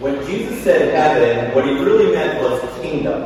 When 0.00 0.16
Jesus 0.24 0.64
said 0.64 0.94
heaven, 0.94 1.54
what 1.54 1.66
he 1.66 1.72
really 1.72 2.10
meant 2.14 2.40
was 2.40 2.58
kingdom. 2.80 3.20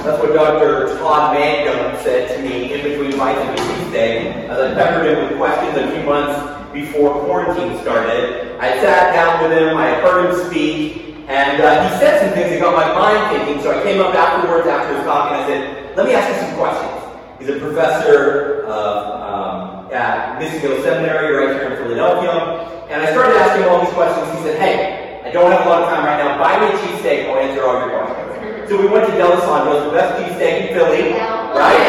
That's 0.00 0.16
what 0.16 0.32
Dr. 0.32 0.96
Todd 0.96 1.34
Mangum 1.34 2.02
said 2.02 2.34
to 2.34 2.42
me 2.42 2.72
in 2.72 2.82
between 2.88 3.18
bites 3.18 3.38
of 3.38 3.66
Tuesday 3.68 4.48
as 4.48 4.58
I 4.58 4.72
peppered 4.72 5.12
him 5.12 5.28
with 5.28 5.36
questions 5.36 5.76
a 5.76 5.92
few 5.92 6.02
months 6.04 6.72
before 6.72 7.22
quarantine 7.26 7.78
started. 7.82 8.56
I 8.58 8.80
sat 8.80 9.12
down 9.12 9.44
with 9.44 9.58
him, 9.58 9.76
I 9.76 10.00
heard 10.00 10.32
him 10.32 10.48
speak, 10.48 11.20
and 11.28 11.60
uh, 11.60 11.86
he 11.86 11.98
said 11.98 12.24
some 12.24 12.32
things 12.32 12.48
that 12.48 12.60
got 12.62 12.72
my 12.72 12.96
mind 12.96 13.36
thinking, 13.36 13.62
so 13.62 13.78
I 13.78 13.82
came 13.82 14.00
up 14.00 14.14
afterwards 14.14 14.66
after 14.66 14.96
his 14.96 15.04
talk 15.04 15.32
and 15.32 15.42
I 15.42 15.46
said, 15.46 15.96
let 15.98 16.06
me 16.06 16.14
ask 16.14 16.32
you 16.32 16.48
some 16.48 16.56
questions. 16.56 16.96
He's 17.38 17.50
a 17.50 17.60
professor 17.60 18.64
of, 18.64 18.96
um, 19.20 19.92
at 19.92 20.38
Mission 20.38 20.60
Hill 20.60 20.82
Seminary 20.82 21.36
right 21.36 21.60
here 21.60 21.70
in 21.72 21.76
Philadelphia, 21.76 22.72
and 22.88 23.02
I 23.02 23.12
started 23.12 23.36
asking 23.36 23.64
him 23.64 23.68
all 23.68 23.84
these 23.84 23.92
questions. 23.92 24.32
He 24.38 24.42
said, 24.44 24.58
hey, 24.58 24.95
I 25.26 25.32
don't 25.32 25.50
have 25.50 25.66
a 25.66 25.68
lot 25.68 25.82
of 25.82 25.88
time 25.88 26.04
right 26.04 26.22
now. 26.22 26.38
Buy 26.38 26.54
me 26.60 26.66
a 26.66 26.78
cheesesteak, 26.78 27.28
I'll 27.28 27.38
answer 27.38 27.64
all 27.66 27.80
your 27.82 27.90
questions. 28.06 28.70
So 28.70 28.80
we 28.80 28.86
went 28.86 29.10
to 29.10 29.12
D'Alessandro's, 29.18 29.84
the 29.84 29.90
best 29.90 30.22
cheesesteak 30.22 30.68
in 30.68 30.74
Philly, 30.74 31.12
right? 31.18 31.82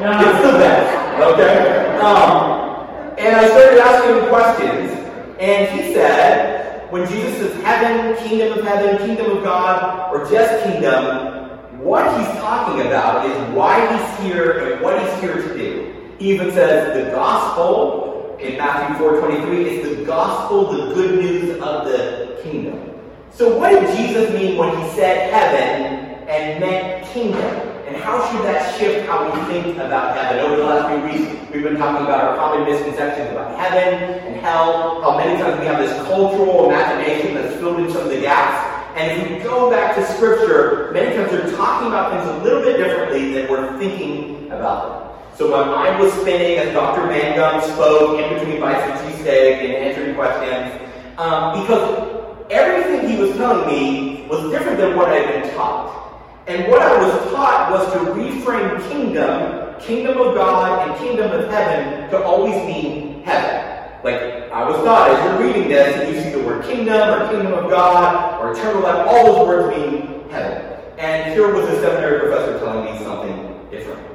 Yeah, 0.00 0.22
It's 0.22 0.46
the 0.46 0.58
best, 0.58 1.22
okay? 1.32 1.98
Um, 1.98 3.18
and 3.18 3.34
I 3.34 3.48
started 3.48 3.80
asking 3.80 4.14
him 4.14 4.28
questions, 4.28 4.92
and 5.40 5.80
he 5.80 5.92
said, 5.92 6.88
when 6.92 7.08
Jesus 7.08 7.36
says 7.38 7.62
heaven, 7.64 8.16
kingdom 8.28 8.58
of 8.60 8.64
heaven, 8.64 8.96
kingdom 8.98 9.36
of 9.36 9.42
God, 9.42 10.14
or 10.14 10.30
just 10.30 10.62
kingdom, 10.62 11.50
what 11.80 12.16
he's 12.16 12.28
talking 12.38 12.86
about 12.86 13.28
is 13.28 13.54
why 13.56 13.74
he's 13.90 14.24
here 14.24 14.72
and 14.72 14.80
what 14.80 15.02
he's 15.02 15.20
here 15.20 15.34
to 15.34 15.58
do. 15.58 16.14
He 16.20 16.32
even 16.32 16.52
says 16.52 16.94
the 16.94 17.10
gospel 17.10 18.13
in 18.40 18.58
Matthew 18.58 18.96
4:23 18.98 19.66
is 19.66 19.98
the 19.98 20.04
gospel, 20.04 20.72
the 20.72 20.94
good 20.94 21.18
news 21.18 21.60
of 21.60 21.84
the 21.84 22.38
kingdom. 22.42 22.90
So 23.30 23.58
what 23.58 23.70
did 23.70 23.96
Jesus 23.96 24.30
mean 24.34 24.56
when 24.56 24.76
he 24.76 24.88
said 24.90 25.32
heaven 25.32 26.28
and 26.28 26.60
meant 26.60 27.06
kingdom? 27.06 27.44
And 27.86 27.96
how 27.96 28.30
should 28.30 28.44
that 28.44 28.74
shift 28.76 29.06
how 29.06 29.24
we 29.24 29.52
think 29.52 29.76
about 29.76 30.16
heaven? 30.16 30.40
Over 30.44 30.56
the 30.56 30.64
last 30.64 30.88
few 30.88 31.02
weeks, 31.04 31.52
we've 31.52 31.62
been 31.62 31.76
talking 31.76 32.06
about 32.06 32.24
our 32.24 32.36
common 32.36 32.64
misconceptions 32.64 33.30
about 33.30 33.58
heaven 33.58 34.24
and 34.26 34.36
hell, 34.40 35.02
how 35.02 35.16
many 35.16 35.40
times 35.40 35.60
we 35.60 35.66
have 35.66 35.78
this 35.78 35.92
cultural 36.06 36.70
imagination 36.70 37.34
that's 37.34 37.54
filled 37.56 37.80
in 37.80 37.90
some 37.90 38.02
of 38.02 38.10
the 38.10 38.20
gaps. 38.20 38.70
And 38.96 39.20
if 39.20 39.30
we 39.30 39.38
go 39.44 39.70
back 39.70 39.96
to 39.96 40.06
scripture, 40.14 40.90
many 40.92 41.14
times 41.16 41.30
they're 41.30 41.50
talking 41.56 41.88
about 41.88 42.12
things 42.12 42.26
a 42.40 42.44
little 42.44 42.62
bit 42.62 42.78
differently 42.78 43.34
than 43.34 43.50
we're 43.50 43.78
thinking 43.78 44.50
about 44.50 44.88
them. 44.88 45.13
So 45.36 45.50
my 45.50 45.64
mind 45.64 46.00
was 46.00 46.12
spinning 46.12 46.58
as 46.58 46.72
Dr. 46.72 47.06
Mangum 47.06 47.60
spoke 47.72 48.20
in 48.20 48.34
between 48.34 48.60
bites 48.60 48.88
of 48.88 49.04
cheesesteak 49.04 49.64
and 49.64 49.72
answering 49.74 50.14
questions. 50.14 50.92
Um, 51.18 51.60
because 51.60 52.46
everything 52.50 53.08
he 53.08 53.16
was 53.20 53.36
telling 53.36 53.66
me 53.66 54.28
was 54.28 54.48
different 54.52 54.78
than 54.78 54.96
what 54.96 55.08
I 55.08 55.16
had 55.16 55.42
been 55.42 55.54
taught. 55.54 56.44
And 56.46 56.70
what 56.70 56.82
I 56.82 56.96
was 57.02 57.32
taught 57.32 57.72
was 57.72 57.92
to 57.94 57.98
reframe 58.12 58.88
kingdom, 58.88 59.74
kingdom 59.80 60.18
of 60.18 60.36
God, 60.36 60.88
and 60.88 60.98
kingdom 60.98 61.32
of 61.32 61.50
heaven 61.50 62.10
to 62.10 62.22
always 62.22 62.54
mean 62.66 63.24
heaven. 63.24 64.02
Like 64.04 64.20
I 64.52 64.68
was 64.68 64.76
taught 64.84 65.10
as 65.10 65.24
you're 65.24 65.48
reading 65.48 65.68
this, 65.68 66.14
you 66.14 66.22
see 66.22 66.38
the 66.38 66.46
word 66.46 66.64
kingdom 66.64 66.94
or 66.94 67.28
kingdom 67.28 67.54
of 67.54 67.68
God 67.70 68.40
or 68.40 68.52
eternal 68.52 68.82
life, 68.82 69.04
all 69.08 69.34
those 69.34 69.48
words 69.48 69.76
mean 69.76 70.30
heaven. 70.30 70.78
And 70.96 71.32
here 71.32 71.52
was 71.52 71.68
a 71.70 71.80
seminary 71.80 72.20
professor 72.20 72.60
telling 72.60 72.84
me 72.84 73.02
something 73.02 73.68
different. 73.72 74.13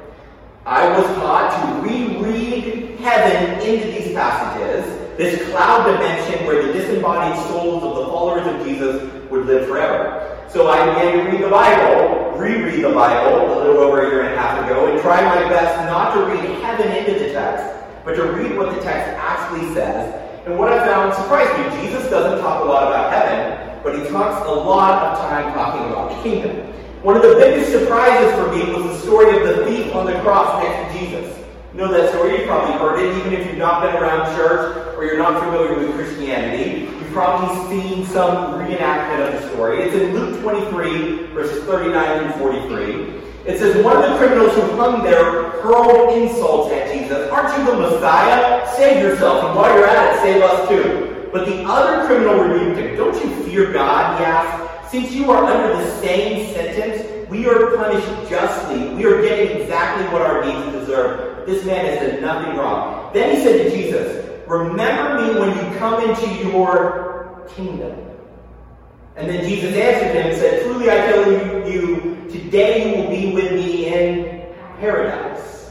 I 0.66 0.88
was 0.94 1.06
taught 1.16 1.56
to 1.56 1.88
reread 1.88 3.00
heaven 3.00 3.60
into 3.66 3.86
these 3.86 4.14
passages, 4.14 4.84
this 5.16 5.50
cloud 5.50 5.86
dimension 5.90 6.46
where 6.46 6.66
the 6.66 6.72
disembodied 6.74 7.42
souls 7.46 7.82
of 7.82 7.96
the 7.96 8.04
followers 8.12 8.46
of 8.46 8.66
Jesus 8.66 9.30
would 9.30 9.46
live 9.46 9.66
forever. 9.66 10.46
So 10.50 10.68
I 10.68 10.84
began 10.84 11.16
to 11.16 11.30
read 11.30 11.42
the 11.42 11.48
Bible, 11.48 12.38
reread 12.38 12.84
the 12.84 12.92
Bible 12.92 13.54
a 13.54 13.56
little 13.56 13.78
over 13.78 14.06
a 14.06 14.10
year 14.10 14.20
and 14.20 14.34
a 14.34 14.38
half 14.38 14.62
ago, 14.66 14.92
and 14.92 15.00
try 15.00 15.22
my 15.22 15.48
best 15.48 15.76
not 15.88 16.12
to 16.14 16.26
read 16.26 16.60
heaven 16.60 16.92
into 16.92 17.18
the 17.18 17.32
text, 17.32 17.64
but 18.04 18.16
to 18.16 18.24
read 18.24 18.54
what 18.58 18.74
the 18.74 18.82
text 18.82 19.16
actually 19.16 19.72
says. 19.72 20.12
And 20.44 20.58
what 20.58 20.70
I 20.72 20.84
found 20.84 21.14
surprised 21.14 21.56
me, 21.56 21.80
Jesus 21.80 22.10
doesn't 22.10 22.42
talk 22.42 22.62
a 22.62 22.68
lot 22.68 22.86
about 22.88 23.10
heaven, 23.10 23.80
but 23.82 23.94
he 23.94 24.06
talks 24.10 24.46
a 24.46 24.52
lot 24.52 25.04
of 25.04 25.18
time 25.20 25.54
talking 25.54 25.90
about 25.90 26.10
the 26.10 26.22
kingdom. 26.22 26.69
One 27.02 27.16
of 27.16 27.22
the 27.22 27.34
biggest 27.36 27.72
surprises 27.72 28.30
for 28.34 28.52
me 28.52 28.74
was 28.74 28.84
the 28.84 28.98
story 28.98 29.34
of 29.34 29.48
the 29.48 29.64
thief 29.64 29.94
on 29.94 30.04
the 30.04 30.20
cross 30.20 30.62
next 30.62 30.92
to 30.92 30.98
Jesus. 30.98 31.34
You 31.72 31.80
know 31.80 31.90
that 31.92 32.10
story? 32.10 32.36
You've 32.36 32.46
probably 32.46 32.76
heard 32.76 33.00
it, 33.00 33.16
even 33.16 33.32
if 33.32 33.46
you've 33.46 33.56
not 33.56 33.80
been 33.80 33.96
around 33.96 34.36
church 34.36 34.94
or 34.98 35.06
you're 35.06 35.16
not 35.16 35.42
familiar 35.42 35.78
with 35.78 35.94
Christianity. 35.94 36.80
You've 36.80 37.10
probably 37.10 37.56
seen 37.70 38.04
some 38.04 38.60
reenactment 38.60 39.32
of 39.32 39.40
the 39.40 39.48
story. 39.48 39.80
It's 39.82 39.94
in 39.94 40.12
Luke 40.12 40.42
23, 40.42 41.28
verses 41.32 41.64
39 41.64 42.32
through 42.34 42.66
43. 42.68 43.20
It 43.46 43.58
says, 43.58 43.82
One 43.82 43.96
of 43.96 44.10
the 44.10 44.18
criminals 44.18 44.54
who 44.54 44.60
hung 44.76 45.02
there 45.02 45.52
hurled 45.62 46.18
insults 46.18 46.70
at 46.74 46.92
Jesus. 46.92 47.30
Aren't 47.30 47.56
you 47.56 47.64
the 47.64 47.78
Messiah? 47.78 48.68
Save 48.76 49.02
yourself, 49.02 49.42
and 49.42 49.56
while 49.56 49.74
you're 49.74 49.86
at 49.86 50.16
it, 50.16 50.20
save 50.20 50.42
us 50.42 50.68
too. 50.68 51.30
But 51.32 51.46
the 51.46 51.62
other 51.62 52.06
criminal 52.06 52.44
rebuked 52.44 52.78
him. 52.78 52.94
Don't 52.98 53.14
you 53.24 53.44
fear 53.44 53.72
God? 53.72 54.18
He 54.18 54.26
asked. 54.26 54.59
Since 54.90 55.12
you 55.12 55.30
are 55.30 55.44
under 55.44 55.76
the 55.76 55.88
same 56.00 56.52
sentence, 56.52 57.28
we 57.30 57.46
are 57.46 57.76
punished 57.76 58.28
justly. 58.28 58.88
We 58.94 59.04
are 59.04 59.22
getting 59.22 59.60
exactly 59.60 60.04
what 60.12 60.20
our 60.20 60.42
deeds 60.42 60.76
deserve. 60.76 61.46
This 61.46 61.64
man 61.64 61.84
has 61.86 62.10
done 62.10 62.20
nothing 62.20 62.56
wrong. 62.56 63.12
Then 63.14 63.36
he 63.36 63.40
said 63.40 63.62
to 63.62 63.70
Jesus, 63.70 64.28
Remember 64.48 65.22
me 65.22 65.38
when 65.38 65.50
you 65.50 65.78
come 65.78 66.02
into 66.02 66.26
your 66.44 67.46
kingdom. 67.54 68.04
And 69.14 69.28
then 69.28 69.48
Jesus 69.48 69.76
answered 69.76 70.12
him 70.12 70.26
and 70.26 70.36
said, 70.36 70.64
Truly 70.64 70.90
I 70.90 70.96
tell 70.96 71.70
you, 71.70 72.26
today 72.28 72.90
you 72.90 73.02
will 73.02 73.10
be 73.10 73.32
with 73.32 73.52
me 73.52 73.86
in 73.86 74.52
paradise. 74.80 75.70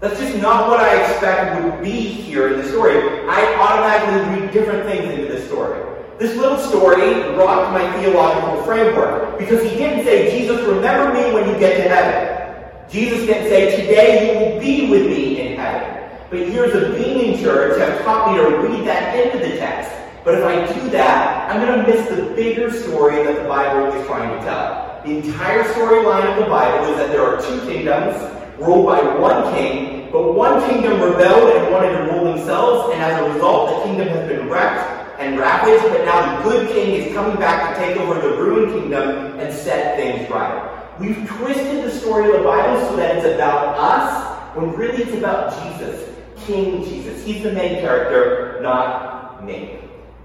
That's 0.00 0.20
just 0.20 0.36
not 0.42 0.68
what 0.68 0.80
I 0.80 1.02
expect 1.02 1.64
would 1.64 1.82
be 1.82 1.98
here 1.98 2.52
in 2.52 2.60
the 2.60 2.68
story. 2.68 2.98
I 3.26 3.54
automatically 3.54 4.38
read 4.38 4.52
different 4.52 4.84
things 4.84 5.10
into 5.14 5.32
this 5.32 5.46
story. 5.46 5.93
This 6.18 6.36
little 6.36 6.58
story 6.58 7.34
rocked 7.34 7.72
my 7.72 7.90
theological 8.00 8.62
framework 8.62 9.36
because 9.36 9.60
he 9.64 9.70
didn't 9.70 10.04
say, 10.04 10.30
Jesus, 10.30 10.64
remember 10.64 11.12
me 11.12 11.34
when 11.34 11.48
you 11.48 11.58
get 11.58 11.76
to 11.76 11.88
heaven. 11.88 12.88
Jesus 12.88 13.26
didn't 13.26 13.48
say, 13.48 13.74
today 13.74 14.32
you 14.32 14.38
will 14.38 14.60
be 14.60 14.88
with 14.88 15.10
me 15.10 15.40
in 15.40 15.58
heaven. 15.58 16.08
But 16.30 16.48
years 16.50 16.72
of 16.72 16.94
being 16.94 17.34
in 17.34 17.42
church 17.42 17.80
have 17.80 18.04
taught 18.04 18.30
me 18.30 18.38
to 18.38 18.58
read 18.58 18.86
that 18.86 19.16
into 19.18 19.38
the 19.38 19.56
text. 19.56 19.90
But 20.24 20.36
if 20.36 20.44
I 20.44 20.72
do 20.72 20.88
that, 20.90 21.50
I'm 21.50 21.60
going 21.60 21.84
to 21.84 21.92
miss 21.92 22.08
the 22.08 22.32
bigger 22.36 22.70
story 22.70 23.24
that 23.24 23.42
the 23.42 23.48
Bible 23.48 23.92
is 23.92 24.06
trying 24.06 24.38
to 24.38 24.44
tell. 24.44 25.02
The 25.04 25.18
entire 25.18 25.64
storyline 25.74 26.30
of 26.32 26.44
the 26.44 26.48
Bible 26.48 26.92
is 26.92 26.96
that 26.98 27.10
there 27.10 27.22
are 27.22 27.42
two 27.42 27.60
kingdoms 27.66 28.14
ruled 28.60 28.86
by 28.86 29.02
one 29.18 29.52
king, 29.52 30.12
but 30.12 30.32
one 30.32 30.64
kingdom 30.70 31.00
rebelled 31.00 31.56
and 31.56 31.72
wanted 31.72 31.98
to 31.98 32.12
rule 32.12 32.24
themselves, 32.36 32.94
and 32.94 33.02
as 33.02 33.20
a 33.20 33.34
result, 33.34 33.70
the 33.70 33.88
kingdom 33.88 34.06
has 34.08 34.28
been 34.28 34.48
wrecked 34.48 34.93
and 35.18 35.38
ravaged, 35.38 35.84
but 35.84 36.04
now 36.04 36.36
the 36.36 36.50
good 36.50 36.68
king 36.68 36.94
is 36.94 37.14
coming 37.14 37.36
back 37.36 37.74
to 37.74 37.84
take 37.84 37.96
over 37.98 38.14
the 38.20 38.36
ruined 38.36 38.72
kingdom 38.72 39.38
and 39.38 39.52
set 39.52 39.96
things 39.96 40.28
right. 40.30 40.70
We've 40.98 41.26
twisted 41.28 41.84
the 41.84 41.90
story 41.90 42.26
of 42.30 42.38
the 42.38 42.44
Bible 42.44 42.88
so 42.88 42.96
that 42.96 43.16
it's 43.16 43.26
about 43.26 43.76
us, 43.78 44.56
when 44.56 44.72
really 44.72 45.02
it's 45.02 45.16
about 45.16 45.52
Jesus, 45.62 46.08
King 46.46 46.84
Jesus. 46.84 47.24
He's 47.24 47.42
the 47.42 47.52
main 47.52 47.80
character, 47.80 48.60
not 48.62 49.44
me. 49.44 49.78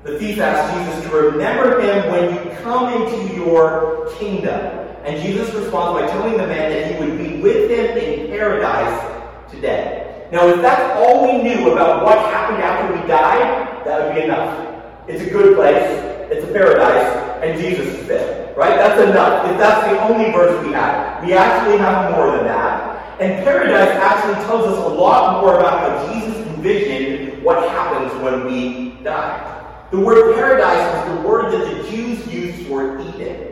The 0.03 0.17
thief 0.19 0.39
asked 0.39 0.73
Jesus 0.77 1.09
to 1.09 1.17
remember 1.17 1.81
him 1.81 2.11
when 2.11 2.33
you 2.33 2.55
come 2.61 2.93
into 2.93 3.35
your 3.35 4.09
kingdom. 4.17 4.87
And 5.03 5.21
Jesus 5.21 5.53
responds 5.53 6.01
by 6.01 6.07
telling 6.07 6.37
the 6.37 6.47
man 6.47 6.71
that 6.71 6.91
he 6.91 6.99
would 6.99 7.17
be 7.17 7.41
with 7.41 7.69
him 7.69 7.97
in 7.97 8.27
paradise 8.27 9.51
today. 9.51 10.27
Now, 10.31 10.47
if 10.47 10.61
that's 10.61 10.99
all 10.99 11.25
we 11.25 11.41
knew 11.41 11.71
about 11.71 12.05
what 12.05 12.19
happened 12.31 12.61
after 12.61 12.93
we 12.93 13.07
died, 13.07 13.85
that 13.85 14.05
would 14.05 14.15
be 14.15 14.21
enough. 14.21 14.68
It's 15.09 15.23
a 15.23 15.29
good 15.31 15.55
place, 15.55 15.89
it's 16.29 16.47
a 16.47 16.53
paradise, 16.53 17.41
and 17.41 17.59
Jesus 17.59 17.87
is 17.87 18.07
there. 18.07 18.53
Right? 18.55 18.75
That's 18.75 19.01
enough. 19.09 19.49
If 19.49 19.57
that's 19.57 19.87
the 19.89 19.99
only 20.03 20.31
verse 20.31 20.63
we 20.63 20.71
have. 20.73 21.25
We 21.25 21.33
actually 21.33 21.79
have 21.79 22.11
more 22.15 22.37
than 22.37 22.45
that. 22.45 23.17
And 23.19 23.43
paradise 23.43 23.89
actually 23.97 24.35
tells 24.45 24.67
us 24.67 24.77
a 24.77 24.87
lot 24.87 25.41
more 25.41 25.57
about 25.57 25.79
how 25.79 26.13
Jesus 26.13 26.37
envisioned 26.45 27.41
what 27.43 27.67
happens 27.71 28.13
when 28.21 28.45
we 28.45 29.03
die. 29.03 29.87
The 29.89 29.99
word 29.99 30.35
paradise 30.35 31.07
is 31.07 31.15
the 31.15 31.27
word 31.27 31.53
that 31.53 31.65
the 31.65 31.89
Jews 31.89 32.27
used 32.27 32.67
for 32.67 32.99
Eden. 32.99 33.48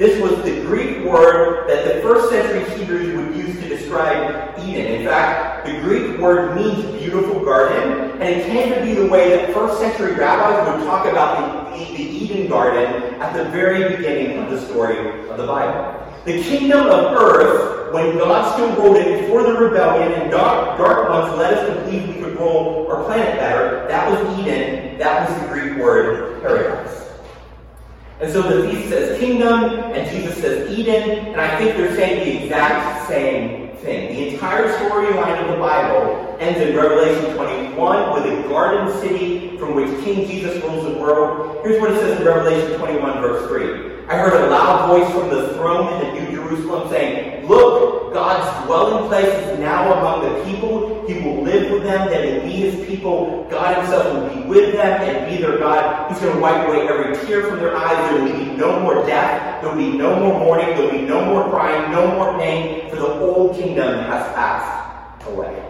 This 0.00 0.18
was 0.18 0.42
the 0.44 0.62
Greek 0.62 1.04
word 1.04 1.68
that 1.68 1.84
the 1.84 2.00
first 2.00 2.30
century 2.30 2.64
Hebrews 2.74 3.14
would 3.14 3.36
use 3.36 3.60
to 3.60 3.68
describe 3.68 4.58
Eden. 4.58 4.86
In 4.86 5.06
fact, 5.06 5.66
the 5.66 5.78
Greek 5.82 6.18
word 6.18 6.56
means 6.56 6.82
beautiful 6.98 7.44
garden, 7.44 8.12
and 8.12 8.22
it 8.22 8.46
came 8.46 8.72
to 8.72 8.80
be 8.80 8.94
the 8.94 9.06
way 9.06 9.28
that 9.28 9.52
first 9.52 9.78
century 9.78 10.14
rabbis 10.14 10.74
would 10.74 10.86
talk 10.86 11.04
about 11.04 11.76
the, 11.76 11.84
the 11.84 12.02
Eden 12.02 12.48
garden 12.48 13.20
at 13.20 13.34
the 13.34 13.44
very 13.50 13.94
beginning 13.94 14.38
of 14.38 14.48
the 14.48 14.58
story 14.68 15.28
of 15.28 15.36
the 15.36 15.46
Bible. 15.46 16.02
The 16.24 16.42
kingdom 16.44 16.86
of 16.86 17.12
earth, 17.12 17.92
when 17.92 18.16
God 18.16 18.54
still 18.54 18.74
ruled 18.76 18.96
it 18.96 19.20
before 19.20 19.42
the 19.42 19.52
rebellion 19.52 20.12
and 20.12 20.30
dark, 20.30 20.78
dark 20.78 21.10
ones 21.10 21.36
led 21.36 21.52
us 21.52 21.68
to 21.68 21.82
believe 21.82 22.08
we 22.08 22.14
could 22.14 22.38
rule 22.38 22.86
our 22.90 23.04
planet 23.04 23.38
better, 23.38 23.86
that 23.88 24.10
was 24.10 24.38
Eden. 24.38 24.96
That 24.96 25.28
was 25.28 25.42
the 25.42 25.48
Greek 25.48 25.76
word 25.76 26.40
paradise. 26.40 26.99
And 28.20 28.30
so 28.30 28.42
the 28.42 28.70
thief 28.70 28.90
says 28.90 29.18
kingdom, 29.18 29.64
and 29.64 30.10
Jesus 30.10 30.36
says 30.42 30.70
Eden, 30.70 31.28
and 31.28 31.40
I 31.40 31.58
think 31.58 31.74
they're 31.76 31.94
saying 31.96 32.20
the 32.20 32.44
exact 32.44 33.08
same 33.08 33.70
thing. 33.78 34.14
The 34.14 34.34
entire 34.34 34.68
storyline 34.76 35.42
of 35.42 35.52
the 35.52 35.56
Bible 35.56 36.36
ends 36.38 36.60
in 36.60 36.76
Revelation 36.76 37.34
21 37.34 38.12
with 38.12 38.26
a 38.26 38.48
garden 38.48 38.92
city 39.00 39.56
from 39.56 39.74
which 39.74 39.88
King 40.04 40.28
Jesus 40.28 40.62
rules 40.62 40.84
the 40.84 41.00
world. 41.00 41.64
Here's 41.64 41.80
what 41.80 41.92
it 41.92 42.00
says 42.00 42.20
in 42.20 42.26
Revelation 42.26 42.78
21, 42.78 43.22
verse 43.22 43.48
3. 43.48 44.06
I 44.08 44.18
heard 44.18 44.34
a 44.34 44.50
loud 44.50 44.88
voice 44.88 45.10
from 45.12 45.30
the 45.30 45.54
throne 45.54 46.02
in 46.02 46.14
the 46.14 46.20
New 46.20 46.36
Jerusalem 46.36 46.90
saying, 46.90 47.46
Look, 47.48 48.12
God's 48.12 48.66
dwelling 48.66 49.08
place 49.08 49.32
is 49.32 49.58
now 49.58 49.94
among 49.94 50.34
the 50.34 50.44
people. 50.44 50.99
He 51.10 51.18
will 51.22 51.42
live 51.42 51.72
with 51.72 51.82
them. 51.82 52.08
They 52.08 52.38
will 52.38 52.44
be 52.46 52.52
his 52.52 52.86
people. 52.86 53.48
God 53.50 53.78
himself 53.78 54.14
will 54.14 54.32
be 54.32 54.48
with 54.48 54.74
them 54.74 55.02
and 55.02 55.28
be 55.28 55.42
their 55.42 55.58
God. 55.58 56.08
He's 56.08 56.20
going 56.20 56.34
to 56.34 56.40
wipe 56.40 56.68
away 56.68 56.86
every 56.86 57.16
tear 57.26 57.48
from 57.48 57.58
their 57.58 57.76
eyes. 57.76 57.96
There 58.10 58.22
will 58.22 58.32
be 58.32 58.56
no 58.56 58.78
more 58.78 59.04
death. 59.04 59.60
There 59.60 59.70
will 59.70 59.78
be 59.78 59.98
no 59.98 60.20
more 60.20 60.38
mourning. 60.38 60.68
There 60.68 60.84
will 60.84 60.92
be 60.92 61.02
no 61.02 61.24
more 61.24 61.50
crying, 61.50 61.90
no 61.90 62.14
more 62.14 62.38
pain, 62.38 62.88
for 62.90 62.96
the 62.96 63.08
old 63.08 63.56
kingdom 63.56 64.04
has 64.04 64.24
passed 64.36 65.26
away. 65.26 65.60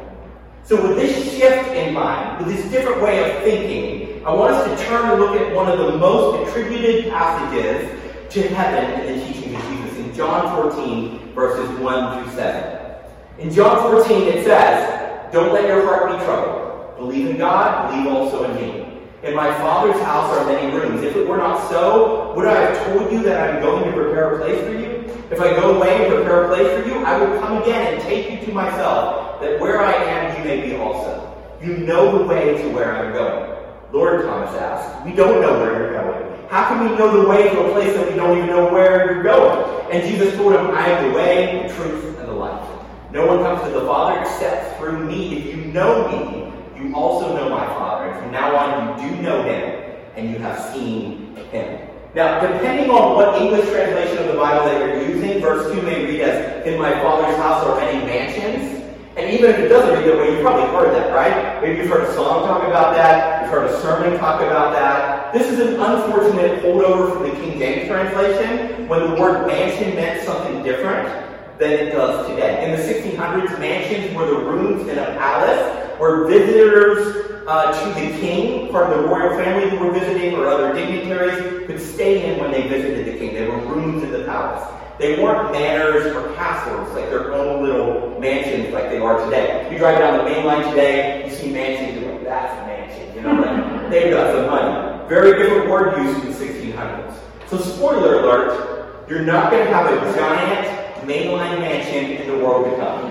So 0.64 0.86
with 0.86 0.96
this 0.96 1.34
shift 1.34 1.70
in 1.70 1.94
mind, 1.94 2.44
with 2.44 2.54
this 2.54 2.70
different 2.70 3.00
way 3.00 3.18
of 3.30 3.42
thinking, 3.42 4.22
I 4.26 4.34
want 4.34 4.52
us 4.52 4.68
to 4.68 4.86
turn 4.86 5.10
and 5.10 5.20
look 5.20 5.40
at 5.40 5.54
one 5.54 5.70
of 5.70 5.78
the 5.78 5.96
most 5.96 6.50
attributed 6.50 7.10
passages 7.10 7.98
to 8.28 8.42
heaven 8.42 9.08
in 9.08 9.18
the 9.18 9.24
teaching 9.24 9.56
of 9.56 9.62
Jesus 9.68 9.96
in 9.96 10.14
John 10.14 10.70
14, 10.70 11.32
verses 11.32 11.78
1 11.78 12.24
through 12.24 12.34
7. 12.34 12.96
In 13.38 13.50
John 13.50 13.90
14, 13.90 14.22
it 14.28 14.44
says, 14.44 14.99
Don't 15.32 15.52
let 15.52 15.68
your 15.68 15.84
heart 15.84 16.18
be 16.18 16.24
troubled. 16.24 16.96
Believe 16.96 17.30
in 17.30 17.38
God, 17.38 17.90
believe 17.90 18.06
also 18.08 18.50
in 18.50 18.54
me. 18.56 19.00
In 19.22 19.34
my 19.36 19.52
Father's 19.58 20.00
house 20.02 20.36
are 20.36 20.46
many 20.46 20.74
rooms. 20.74 21.02
If 21.02 21.14
it 21.14 21.28
were 21.28 21.36
not 21.36 21.68
so, 21.70 22.34
would 22.34 22.46
I 22.46 22.60
have 22.60 22.86
told 22.86 23.12
you 23.12 23.22
that 23.22 23.48
I'm 23.48 23.62
going 23.62 23.84
to 23.84 23.92
prepare 23.92 24.34
a 24.34 24.38
place 24.40 24.60
for 24.64 24.72
you? 24.72 24.90
If 25.30 25.40
I 25.40 25.54
go 25.54 25.76
away 25.76 26.04
and 26.04 26.14
prepare 26.14 26.44
a 26.44 26.48
place 26.48 26.82
for 26.82 26.88
you, 26.88 27.04
I 27.04 27.16
will 27.16 27.38
come 27.38 27.62
again 27.62 27.94
and 27.94 28.02
take 28.02 28.30
you 28.30 28.44
to 28.46 28.52
myself, 28.52 29.40
that 29.40 29.60
where 29.60 29.80
I 29.80 29.92
am 29.92 30.38
you 30.38 30.44
may 30.44 30.68
be 30.68 30.74
also. 30.76 31.32
You 31.62 31.76
know 31.76 32.18
the 32.18 32.24
way 32.24 32.60
to 32.62 32.68
where 32.70 32.96
I'm 32.96 33.12
going. 33.12 33.56
Lord, 33.92 34.22
Thomas 34.22 34.50
asked, 34.56 35.04
we 35.04 35.12
don't 35.12 35.40
know 35.40 35.60
where 35.60 35.78
you're 35.78 35.92
going. 35.92 36.48
How 36.48 36.68
can 36.68 36.90
we 36.90 36.96
know 36.96 37.22
the 37.22 37.28
way 37.28 37.50
to 37.50 37.60
a 37.66 37.72
place 37.72 37.94
that 37.94 38.10
we 38.10 38.16
don't 38.16 38.36
even 38.36 38.48
know 38.48 38.72
where 38.72 39.12
you're 39.12 39.22
going? 39.22 39.92
And 39.92 40.02
Jesus 40.02 40.34
told 40.34 40.54
him, 40.54 40.70
I 40.70 40.88
am 40.88 41.10
the 41.10 41.16
way, 41.16 41.68
the 41.68 41.74
truth, 41.74 42.18
and 42.18 42.28
the 42.28 42.32
life. 42.32 42.69
No 43.12 43.26
one 43.26 43.42
comes 43.42 43.60
to 43.64 43.70
the 43.70 43.84
Father 43.86 44.20
except 44.20 44.78
through 44.78 45.04
me. 45.04 45.36
If 45.36 45.46
you 45.46 45.64
know 45.72 46.06
me, 46.06 46.80
you 46.80 46.94
also 46.94 47.34
know 47.34 47.48
my 47.50 47.66
Father. 47.66 48.14
From 48.14 48.30
now 48.30 48.54
on, 48.54 49.02
you 49.02 49.10
do 49.10 49.22
know 49.22 49.42
him, 49.42 49.96
and 50.14 50.30
you 50.30 50.38
have 50.38 50.72
seen 50.72 51.34
him. 51.50 51.88
Now, 52.14 52.40
depending 52.40 52.88
on 52.88 53.16
what 53.16 53.42
English 53.42 53.68
translation 53.70 54.18
of 54.18 54.26
the 54.28 54.38
Bible 54.38 54.64
that 54.66 54.78
you're 54.78 55.08
using, 55.08 55.40
verse 55.40 55.74
2 55.74 55.82
may 55.82 56.04
read 56.04 56.20
as, 56.20 56.64
In 56.68 56.78
my 56.78 56.92
Father's 57.02 57.36
house 57.36 57.64
are 57.64 57.76
many 57.80 57.98
mansions. 58.06 58.78
And 59.16 59.28
even 59.28 59.50
if 59.50 59.58
it 59.58 59.68
doesn't 59.68 59.92
read 59.92 60.06
that 60.06 60.16
way, 60.16 60.30
you've 60.30 60.42
probably 60.42 60.70
heard 60.70 60.94
that, 60.94 61.12
right? 61.12 61.60
Maybe 61.60 61.78
you've 61.78 61.90
heard 61.90 62.08
a 62.08 62.14
song 62.14 62.46
talk 62.46 62.62
about 62.62 62.94
that, 62.94 63.42
you've 63.42 63.50
heard 63.50 63.68
a 63.68 63.80
sermon 63.80 64.20
talk 64.20 64.40
about 64.40 64.72
that. 64.72 65.32
This 65.34 65.48
is 65.48 65.58
an 65.58 65.80
unfortunate 65.80 66.62
holdover 66.62 67.12
from 67.12 67.24
the 67.24 67.34
King 67.40 67.58
James 67.58 67.88
translation 67.88 68.86
when 68.86 69.00
the 69.00 69.20
word 69.20 69.48
mansion 69.48 69.96
meant 69.96 70.22
something 70.24 70.62
different 70.62 71.29
than 71.60 71.72
it 71.72 71.92
does 71.92 72.26
today. 72.26 72.64
In 72.64 72.70
the 72.72 72.82
1600s, 72.82 73.60
mansions 73.60 74.16
were 74.16 74.24
the 74.24 74.38
rooms 74.38 74.88
in 74.88 74.98
a 74.98 75.04
palace 75.18 76.00
where 76.00 76.24
visitors 76.24 77.44
uh, 77.46 77.70
to 77.70 78.00
the 78.00 78.18
king, 78.18 78.72
part 78.72 78.90
of 78.90 79.02
the 79.02 79.06
royal 79.06 79.36
family 79.36 79.68
who 79.68 79.84
were 79.84 79.92
visiting, 79.92 80.34
or 80.34 80.48
other 80.48 80.72
dignitaries 80.72 81.66
could 81.66 81.78
stay 81.78 82.32
in 82.32 82.40
when 82.40 82.50
they 82.50 82.66
visited 82.66 83.06
the 83.06 83.18
king. 83.18 83.34
They 83.34 83.46
were 83.46 83.58
rooms 83.58 84.02
in 84.02 84.10
the 84.10 84.24
palace. 84.24 84.66
They 84.98 85.22
weren't 85.22 85.52
manors 85.52 86.06
or 86.16 86.34
castles, 86.34 86.94
like 86.94 87.10
their 87.10 87.34
own 87.34 87.62
little 87.62 88.18
mansions 88.18 88.72
like 88.72 88.88
they 88.88 88.98
are 88.98 89.22
today. 89.24 89.68
You 89.70 89.76
drive 89.78 89.98
down 89.98 90.18
the 90.18 90.24
main 90.24 90.46
line 90.46 90.66
today, 90.70 91.28
you 91.28 91.34
see 91.34 91.52
mansions, 91.52 92.00
you're 92.00 92.12
like, 92.12 92.24
that's 92.24 92.54
a 92.54 92.66
mansion. 92.66 93.14
You 93.14 93.22
know, 93.22 93.34
like, 93.34 93.90
they've 93.90 94.12
got 94.12 94.34
some 94.34 94.46
money. 94.46 95.08
Very 95.08 95.42
different 95.42 95.70
word 95.70 95.98
used 95.98 96.24
in 96.24 96.32
the 96.32 96.38
1600s. 96.38 97.18
So 97.48 97.58
spoiler 97.58 98.20
alert, 98.20 99.08
you're 99.10 99.22
not 99.22 99.50
going 99.50 99.66
to 99.66 99.74
have 99.74 99.92
a 99.92 100.18
giant 100.18 100.79
mainline 101.06 101.60
mansion 101.60 102.20
in 102.20 102.28
the 102.28 102.44
world 102.44 102.64
to 102.64 102.76
come. 102.76 103.10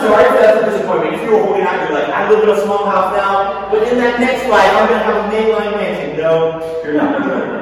Sorry 0.00 0.24
if 0.24 0.34
that's 0.40 0.62
a 0.62 0.70
disappointment. 0.70 1.14
If 1.14 1.22
you 1.22 1.32
were 1.32 1.42
holding 1.42 1.62
out, 1.62 1.88
you're 1.88 1.98
like, 1.98 2.08
I 2.10 2.28
live 2.30 2.42
in 2.42 2.50
a 2.50 2.60
small 2.62 2.84
house 2.86 3.16
now, 3.16 3.70
but 3.70 3.82
in 3.88 3.98
that 3.98 4.20
next 4.20 4.48
life, 4.48 4.70
I'm 4.72 4.88
going 4.88 5.00
to 5.00 5.06
have 5.06 5.16
a 5.24 5.36
mainline 5.36 5.76
mansion. 5.76 6.16
No, 6.18 6.82
you're 6.84 6.94
not. 6.94 7.56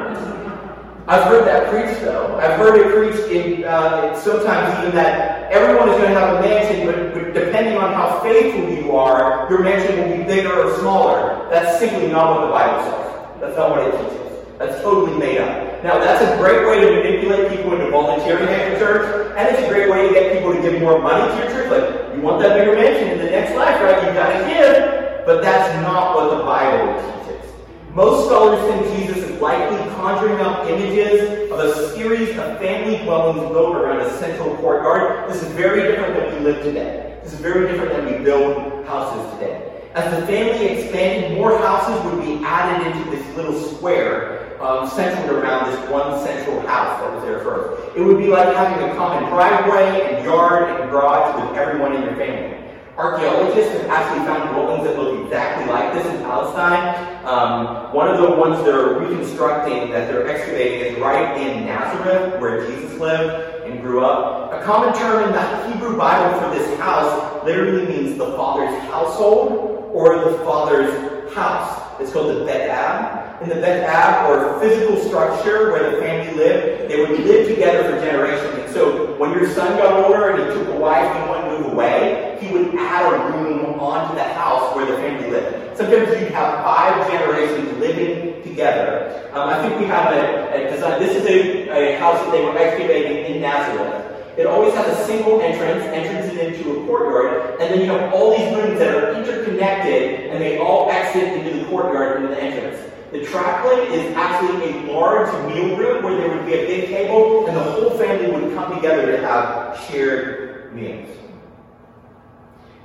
I've 1.07 1.25
heard 1.25 1.47
that 1.47 1.69
preached 1.69 2.01
though. 2.01 2.39
I've 2.39 2.59
heard 2.59 2.81
it 2.81 2.95
preached 2.95 3.29
in 3.31 3.65
uh, 3.65 4.19
sometimes 4.19 4.79
even 4.79 4.95
that 4.97 5.53
everyone 5.53 5.91
is 5.91 5.99
going 5.99 6.15
to 6.15 6.19
have 6.19 6.39
a 6.39 6.41
mansion, 6.41 6.87
but, 6.87 7.13
but, 7.13 7.35
depending 7.35 7.77
on 7.77 7.93
how 7.93 8.21
faithful 8.21 8.71
you 8.71 8.93
are, 8.97 9.47
your 9.51 9.63
mansion 9.63 9.99
will 9.99 10.17
be 10.17 10.25
bigger 10.25 10.53
or 10.55 10.79
smaller. 10.79 11.47
That's 11.51 11.79
simply 11.79 12.09
not 12.09 12.35
what 12.35 12.47
the 12.47 12.53
Bible 12.53 12.83
says. 12.85 13.41
That's 13.41 13.57
not 13.57 13.71
what 13.71 13.81
it 13.87 13.91
teaches. 13.93 14.59
That's 14.59 14.81
totally 14.81 15.19
made 15.19 15.39
up. 15.39 15.74
Now 15.85 15.99
that's 15.99 16.25
a 16.25 16.39
great 16.39 16.67
way 16.67 16.81
to 16.81 16.97
manipulate 16.97 17.51
people 17.51 17.75
into 17.75 17.91
volunteering 17.91 18.49
at 18.49 18.71
your 18.71 18.79
church, 18.79 19.37
and 19.37 19.55
it's 19.55 19.63
a 19.63 19.69
great 19.69 19.91
way 19.91 20.09
to 20.09 20.15
get 20.15 20.33
people 20.33 20.55
to 20.55 20.63
give 20.63 20.81
more 20.81 20.99
money 20.99 21.31
to 21.31 21.39
your 21.45 21.53
church. 21.53 21.71
Like, 21.71 22.17
you 22.17 22.23
want 22.23 22.41
that 22.41 22.57
bigger 22.57 22.75
mansion 22.75 23.09
in 23.09 23.19
the 23.19 23.31
next 23.31 23.55
life, 23.55 23.79
right? 23.83 24.03
You've 24.03 24.15
gotta 24.15 24.49
give. 24.49 25.27
But 25.27 25.43
that's 25.43 25.75
not 25.83 26.17
what 26.17 26.39
the 26.39 26.43
Bible 26.43 26.95
teaches. 27.03 27.53
Most 27.93 28.29
scholars 28.29 28.65
think 28.67 28.97
Jesus 28.97 29.29
is 29.29 29.39
likely 29.43 29.77
conjuring 29.97 30.41
up 30.41 30.67
images 30.71 31.51
of 31.53 31.59
a 31.59 31.95
series 31.95 32.31
of 32.31 32.59
family 32.59 33.05
dwellings 33.05 33.47
built 33.53 33.77
around 33.77 34.01
a 34.01 34.11
central 34.17 34.57
courtyard. 34.57 35.29
This 35.29 35.43
is 35.43 35.49
very 35.53 35.83
different 35.83 36.15
than 36.15 36.33
we 36.33 36.51
live 36.51 36.63
today. 36.63 37.21
This 37.23 37.35
is 37.35 37.41
very 37.41 37.71
different 37.71 37.93
than 37.93 38.07
we 38.07 38.25
build 38.25 38.87
houses 38.87 39.35
today. 39.35 39.74
As 39.95 40.11
the 40.19 40.27
family 40.27 40.67
expanded, 40.67 41.39
more 41.39 41.57
houses 41.57 42.05
would 42.05 42.21
be 42.21 42.45
added 42.45 42.85
into 42.85 43.11
this 43.13 43.37
little 43.37 43.55
square 43.55 44.61
um, 44.61 44.91
centered 44.91 45.33
around 45.33 45.71
this 45.71 45.89
one 45.89 46.21
central 46.27 46.67
house 46.67 47.01
that 47.01 47.15
was 47.15 47.23
there 47.23 47.39
first. 47.45 47.97
It 47.97 48.03
would 48.03 48.19
be 48.19 48.27
like 48.27 48.57
having 48.57 48.91
a 48.91 48.93
common 48.97 49.31
driveway 49.31 50.17
and 50.17 50.25
yard 50.25 50.81
and 50.81 50.91
garage 50.91 51.41
with 51.41 51.57
everyone 51.57 51.95
in 51.95 52.03
your 52.03 52.17
family. 52.17 52.59
Archaeologists 52.97 53.71
have 53.73 53.87
actually 53.87 54.27
found 54.27 54.53
buildings 54.53 54.83
that 54.83 54.99
look 54.99 55.25
exactly 55.25 55.73
like 55.73 55.95
this 55.95 56.05
in 56.07 56.23
Palestine. 56.23 57.25
Um, 57.25 57.95
one 57.95 58.09
of 58.09 58.21
the 58.21 58.37
ones 58.37 58.65
they're 58.65 58.99
reconstructing 58.99 59.93
that 59.93 60.11
they're 60.11 60.27
excavating 60.27 60.93
is 60.93 61.01
right 61.01 61.41
in 61.41 61.67
Nazareth, 61.67 62.41
where 62.41 62.67
Jesus 62.67 62.99
lived 62.99 63.71
and 63.71 63.81
grew 63.81 64.05
up. 64.05 64.53
A 64.55 64.65
common 64.65 64.93
term 64.93 65.29
in 65.29 65.33
the 65.33 65.73
Hebrew 65.73 65.97
Bible 65.97 66.41
for 66.41 66.53
this 66.53 66.77
house 66.81 67.45
literally 67.45 67.87
means 67.87 68.19
the 68.19 68.33
father's 68.37 68.77
household 68.91 69.74
or 69.95 70.29
the 70.29 70.39
father's 70.45 71.33
house. 71.33 71.81
It's 72.01 72.13
called 72.13 72.37
the 72.37 72.45
Bet 72.45 72.69
Ab. 72.69 73.41
In 73.43 73.49
the 73.49 73.55
Bet 73.55 73.89
Ab, 73.89 74.29
or 74.29 74.61
physical 74.61 74.97
structure 75.05 75.71
where 75.71 75.93
the 75.93 75.99
family 75.99 76.35
lived, 76.35 76.91
they 76.91 77.01
would 77.01 77.21
live 77.21 77.49
together 77.49 77.85
for 77.85 78.05
generations. 78.05 78.59
And 78.59 78.75
so 78.75 79.15
when 79.17 79.31
your 79.31 79.49
son 79.51 79.79
got 79.79 80.05
older 80.05 80.31
and 80.31 80.43
he 80.43 80.59
took 80.59 80.69
a 80.75 80.79
wife 80.79 81.11
to 81.13 81.49
move 81.49 81.73
away, 81.73 82.37
he 82.41 82.53
would 82.53 82.75
add 82.75 83.13
a 83.13 83.39
room 83.39 83.79
onto 83.79 84.15
the 84.17 84.25
house 84.25 84.75
where 84.75 84.85
the 84.85 84.97
family 84.97 85.31
lived. 85.31 85.77
Sometimes 85.77 86.09
you'd 86.21 86.33
have 86.33 86.65
five 86.65 87.09
generations 87.11 87.79
living 87.79 88.43
together. 88.43 89.31
Um, 89.33 89.49
I 89.49 89.63
think 89.63 89.81
we 89.81 89.87
have 89.87 90.13
a, 90.13 90.55
a 90.55 90.71
design. 90.71 91.01
This 91.01 91.17
is 91.17 91.27
a, 91.27 91.95
a 91.95 91.99
house 91.99 92.19
that 92.25 92.33
they 92.33 92.45
were 92.45 92.57
excavating 92.57 93.35
in 93.35 93.41
Nazareth. 93.41 94.14
It 94.37 94.47
always 94.47 94.75
has 94.75 94.99
a 94.99 95.05
single 95.07 95.41
entrance, 95.41 95.85
entrance 95.85 96.33
into 96.33 96.83
a 96.83 96.87
courtyard, 96.87 97.61
and 97.61 97.73
then 97.73 97.81
you 97.81 97.87
have 97.87 98.13
all 98.13 98.37
these 98.37 98.55
rooms 98.57 98.79
that 98.81 98.95
are 98.95 99.15
interconnected, 99.15 100.31
and 100.31 100.43
they 100.43 100.59
all 100.59 100.91
exit 100.91 101.33
into 101.35 101.59
the 101.59 101.65
courtyard 101.67 102.23
into 102.23 102.35
the 102.35 102.43
entrance. 102.43 102.81
The 103.13 103.21
triclinium 103.21 103.91
is 103.93 104.17
actually 104.17 104.71
a 104.71 104.93
large 104.93 105.33
meal 105.47 105.77
room 105.77 106.03
where 106.03 106.17
there 106.17 106.37
would 106.37 106.47
be 106.47 106.55
a 106.55 106.67
big 106.67 106.89
table, 106.89 107.47
and 107.47 107.57
the 107.57 107.63
whole 107.63 107.91
family 107.91 108.29
would 108.33 108.55
come 108.55 108.75
together 108.75 109.13
to 109.13 109.19
have 109.19 109.79
shared 109.89 110.75
meals. 110.75 111.09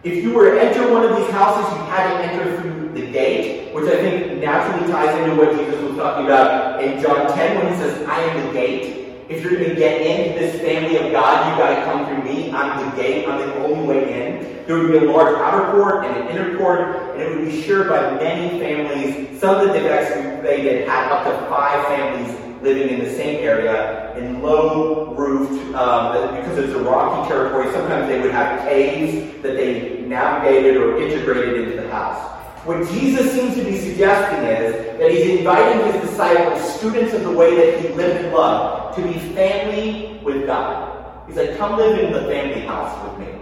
If 0.04 0.24
you 0.24 0.32
were 0.34 0.52
to 0.52 0.62
enter 0.62 0.94
one 0.94 1.04
of 1.04 1.18
these 1.18 1.32
houses, 1.32 1.76
you 1.76 1.84
had 1.86 2.14
to 2.14 2.32
enter 2.32 2.62
through 2.62 2.94
the 2.94 3.12
gate, 3.12 3.74
which 3.74 3.86
I 3.86 3.98
think 3.98 4.38
naturally 4.38 4.88
ties 4.92 5.20
into 5.20 5.36
what 5.36 5.58
Jesus 5.58 5.82
was 5.82 5.98
talking 5.98 6.26
about 6.26 6.84
in 6.84 7.02
John 7.02 7.36
10 7.36 7.58
when 7.58 7.74
he 7.74 7.80
says, 7.80 8.08
I 8.08 8.22
am 8.22 8.48
the 8.48 8.54
gate. 8.54 9.09
If 9.30 9.44
you're 9.44 9.58
going 9.58 9.70
to 9.70 9.76
get 9.76 10.02
into 10.02 10.40
this 10.40 10.60
family 10.60 10.98
of 10.98 11.12
God, 11.12 11.48
you've 11.48 11.60
got 11.60 11.76
to 11.76 11.86
come 11.86 12.08
through 12.08 12.24
me. 12.24 12.52
I'm 12.52 12.84
the 12.84 12.98
gate. 13.00 13.28
I'm 13.28 13.38
the 13.38 13.56
only 13.58 13.88
way 13.88 14.02
in. 14.12 14.66
There 14.66 14.80
would 14.80 14.92
be 14.92 14.98
a 14.98 15.12
large 15.12 15.36
outer 15.38 15.72
court 15.72 16.04
and 16.04 16.18
an 16.18 16.28
inner 16.30 16.58
court, 16.58 17.14
and 17.14 17.22
it 17.22 17.38
would 17.38 17.46
be 17.46 17.62
shared 17.62 17.90
by 17.90 18.16
many 18.16 18.60
families. 18.60 19.40
Some 19.40 19.64
that 19.64 19.74
they've 19.74 19.86
excavated 19.86 20.88
had 20.88 21.12
up 21.12 21.26
to 21.26 21.48
five 21.48 21.86
families 21.86 22.36
living 22.64 22.90
in 22.90 23.06
the 23.06 23.12
same 23.12 23.44
area 23.44 24.18
in 24.18 24.42
low 24.42 25.14
roofed, 25.14 25.76
um, 25.76 26.36
because 26.36 26.58
it's 26.58 26.74
a 26.74 26.80
rocky 26.80 27.30
territory, 27.30 27.72
sometimes 27.72 28.08
they 28.08 28.20
would 28.20 28.32
have 28.32 28.68
caves 28.68 29.32
that 29.44 29.56
they 29.56 30.02
navigated 30.08 30.76
or 30.76 31.00
integrated 31.00 31.70
into 31.70 31.82
the 31.84 31.90
house. 31.90 32.39
What 32.70 32.88
Jesus 32.92 33.34
seems 33.34 33.56
to 33.56 33.64
be 33.64 33.80
suggesting 33.80 34.44
is 34.46 35.00
that 35.00 35.10
he's 35.10 35.40
inviting 35.40 35.92
his 35.92 36.08
disciples, 36.08 36.76
students 36.76 37.16
of 37.16 37.24
the 37.24 37.32
way 37.32 37.56
that 37.56 37.82
he 37.82 37.88
lived 37.96 38.24
and 38.24 38.32
loved, 38.32 38.96
to 38.96 39.02
be 39.02 39.18
family 39.34 40.20
with 40.24 40.46
God. 40.46 41.28
He's 41.28 41.36
like, 41.36 41.58
come 41.58 41.78
live 41.78 41.98
in 41.98 42.14
the 42.14 42.32
family 42.32 42.62
house 42.62 43.10
with 43.10 43.28
me. 43.28 43.34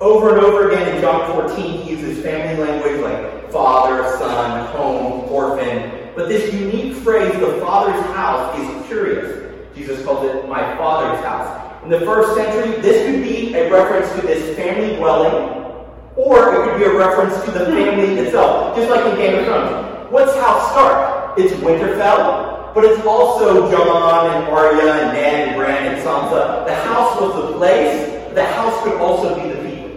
Over 0.00 0.36
and 0.36 0.46
over 0.46 0.68
again 0.68 0.94
in 0.94 1.02
John 1.02 1.28
14, 1.32 1.82
he 1.82 1.90
uses 1.90 2.22
family 2.22 2.64
language 2.64 3.00
like 3.00 3.50
father, 3.50 4.16
son, 4.16 4.72
home, 4.76 5.28
orphan. 5.28 6.12
But 6.14 6.28
this 6.28 6.54
unique 6.54 6.94
phrase, 6.98 7.32
the 7.40 7.60
Father's 7.60 8.00
house, 8.14 8.56
is 8.60 8.86
curious. 8.86 9.74
Jesus 9.74 10.04
called 10.04 10.24
it 10.24 10.48
my 10.48 10.76
Father's 10.76 11.18
house. 11.24 11.82
In 11.82 11.90
the 11.90 12.02
first 12.02 12.36
century, 12.36 12.80
this 12.80 13.04
could 13.06 13.24
be 13.24 13.54
a 13.54 13.72
reference 13.72 14.08
to 14.20 14.24
this 14.24 14.56
family 14.56 14.94
dwelling 14.94 15.67
or 16.18 16.52
it 16.52 16.64
could 16.64 16.78
be 16.78 16.84
a 16.84 16.92
reference 16.92 17.42
to 17.44 17.52
the 17.52 17.64
family 17.66 18.18
itself, 18.18 18.74
just 18.76 18.90
like 18.90 19.06
in 19.06 19.16
Game 19.16 19.38
of 19.38 19.44
Thrones. 19.46 20.10
What's 20.10 20.34
House 20.34 20.72
Stark? 20.72 21.38
It's 21.38 21.54
Winterfell, 21.62 22.74
but 22.74 22.84
it's 22.84 23.00
also 23.06 23.70
Jon 23.70 24.26
and 24.34 24.48
Arya 24.48 24.94
and 24.94 25.12
Ned 25.12 25.48
and 25.48 25.56
Bran 25.56 25.94
and 25.94 26.02
Sansa. 26.02 26.66
The 26.66 26.74
house 26.74 27.20
was 27.20 27.34
the 27.36 27.56
place, 27.56 28.34
the 28.34 28.44
house 28.44 28.82
could 28.82 29.00
also 29.00 29.40
be 29.40 29.48
the 29.48 29.62
people. 29.62 29.96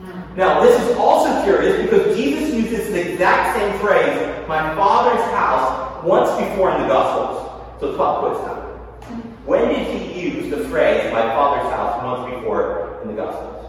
Hmm. 0.00 0.36
Now, 0.36 0.62
this 0.62 0.78
is 0.82 0.96
also 0.98 1.42
curious 1.44 1.80
because 1.82 2.14
Jesus 2.14 2.52
uses 2.52 2.92
the 2.92 3.12
exact 3.12 3.58
same 3.58 3.78
phrase, 3.78 4.46
my 4.46 4.74
Father's 4.74 5.24
house, 5.32 6.04
once 6.04 6.28
before 6.38 6.74
in 6.74 6.82
the 6.82 6.88
Gospels. 6.88 7.80
So 7.80 7.88
it's 7.88 7.96
pop 7.96 8.20
quiz 8.20 8.38
time. 8.44 8.60
Hmm. 9.08 9.28
When 9.46 9.68
did 9.68 9.86
he 9.86 10.28
use 10.28 10.50
the 10.50 10.68
phrase, 10.68 11.10
my 11.10 11.22
Father's 11.22 11.72
house, 11.72 12.04
once 12.04 12.34
before 12.34 13.00
in 13.00 13.08
the 13.08 13.14
Gospels? 13.14 13.63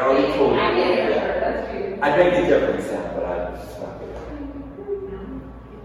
I 0.00 0.04
already 0.04 0.32
told 0.32 0.54
you. 0.54 0.60
I 0.60 0.74
get 0.74 0.98
it. 0.98 1.14
That's. 1.14 2.02
I 2.02 2.16
beg 2.16 2.32
to 2.32 2.48
differ, 2.48 2.80
Sam, 2.80 3.14
but 3.14 3.24
I'm 3.26 3.54
just 3.54 3.78
not 3.78 4.00
good. 4.00 4.08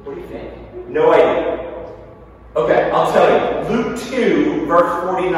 What 0.05 0.15
do 0.15 0.21
you 0.21 0.27
think? 0.27 0.87
No 0.87 1.11
idea. 1.11 1.99
Okay, 2.55 2.91
I'll 2.91 3.11
tell 3.11 3.27
you. 3.27 3.75
Luke 3.75 3.99
2, 3.99 4.67
verse 4.67 5.03
49. 5.03 5.35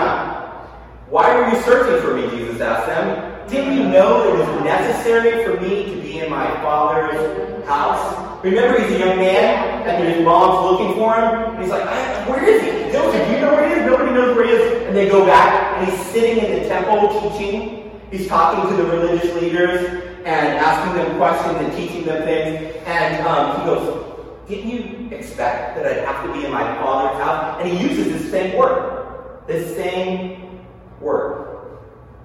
Why 1.10 1.36
were 1.36 1.50
you 1.50 1.60
searching 1.64 2.06
for 2.06 2.16
me? 2.16 2.30
Jesus 2.38 2.62
asked 2.62 2.86
them. 2.86 3.50
Didn't 3.50 3.78
you 3.78 3.90
know 3.90 4.32
it 4.32 4.38
was 4.38 4.64
necessary 4.64 5.44
for 5.44 5.60
me 5.60 5.96
to 5.96 6.00
be 6.00 6.20
in 6.20 6.30
my 6.30 6.46
Father's 6.62 7.66
house? 7.66 8.44
Remember, 8.44 8.80
he's 8.80 8.96
a 8.96 9.00
young 9.00 9.18
man, 9.18 9.88
and 9.88 10.08
his 10.08 10.24
mom's 10.24 10.70
looking 10.70 10.94
for 10.94 11.16
him. 11.16 11.56
And 11.56 11.64
he's 11.64 11.72
like, 11.72 11.84
Where 12.30 12.44
is 12.44 12.62
he? 12.62 12.92
Joseph, 12.92 13.28
do 13.28 13.34
you 13.34 13.42
know 13.42 13.54
where 13.54 13.68
he 13.68 13.74
is? 13.82 13.86
Nobody 13.88 14.12
knows 14.12 14.36
where 14.36 14.46
he 14.46 14.52
is. 14.52 14.88
And 14.88 14.96
they 14.96 15.10
go 15.10 15.26
back, 15.26 15.78
and 15.78 15.90
he's 15.90 16.00
sitting 16.12 16.46
in 16.46 16.62
the 16.62 16.70
temple 16.70 17.32
teaching. 17.32 17.87
He's 18.12 18.28
talking 18.28 18.70
to 18.70 18.76
the 18.82 18.90
religious 18.90 19.34
leaders 19.42 20.04
and 20.26 20.58
asking 20.58 20.96
them 20.96 21.18
questions 21.18 21.58
and 21.58 21.76
teaching 21.76 22.06
them 22.06 22.24
things. 22.24 22.76
And 22.86 23.26
um, 23.28 23.60
he 23.60 23.66
goes, 23.66 24.48
Didn't 24.48 24.70
you 24.70 25.16
expect 25.16 25.76
that 25.76 25.86
I'd 25.86 26.06
have 26.06 26.26
to 26.26 26.34
be 26.34 26.46
in 26.46 26.52
my 26.52 26.64
father's 26.76 27.22
house? 27.22 27.62
And 27.62 27.70
he 27.70 27.88
uses 27.88 28.22
the 28.22 28.30
same 28.30 28.58
word. 28.58 29.44
The 29.48 29.68
same 29.76 30.66
word. 31.02 31.46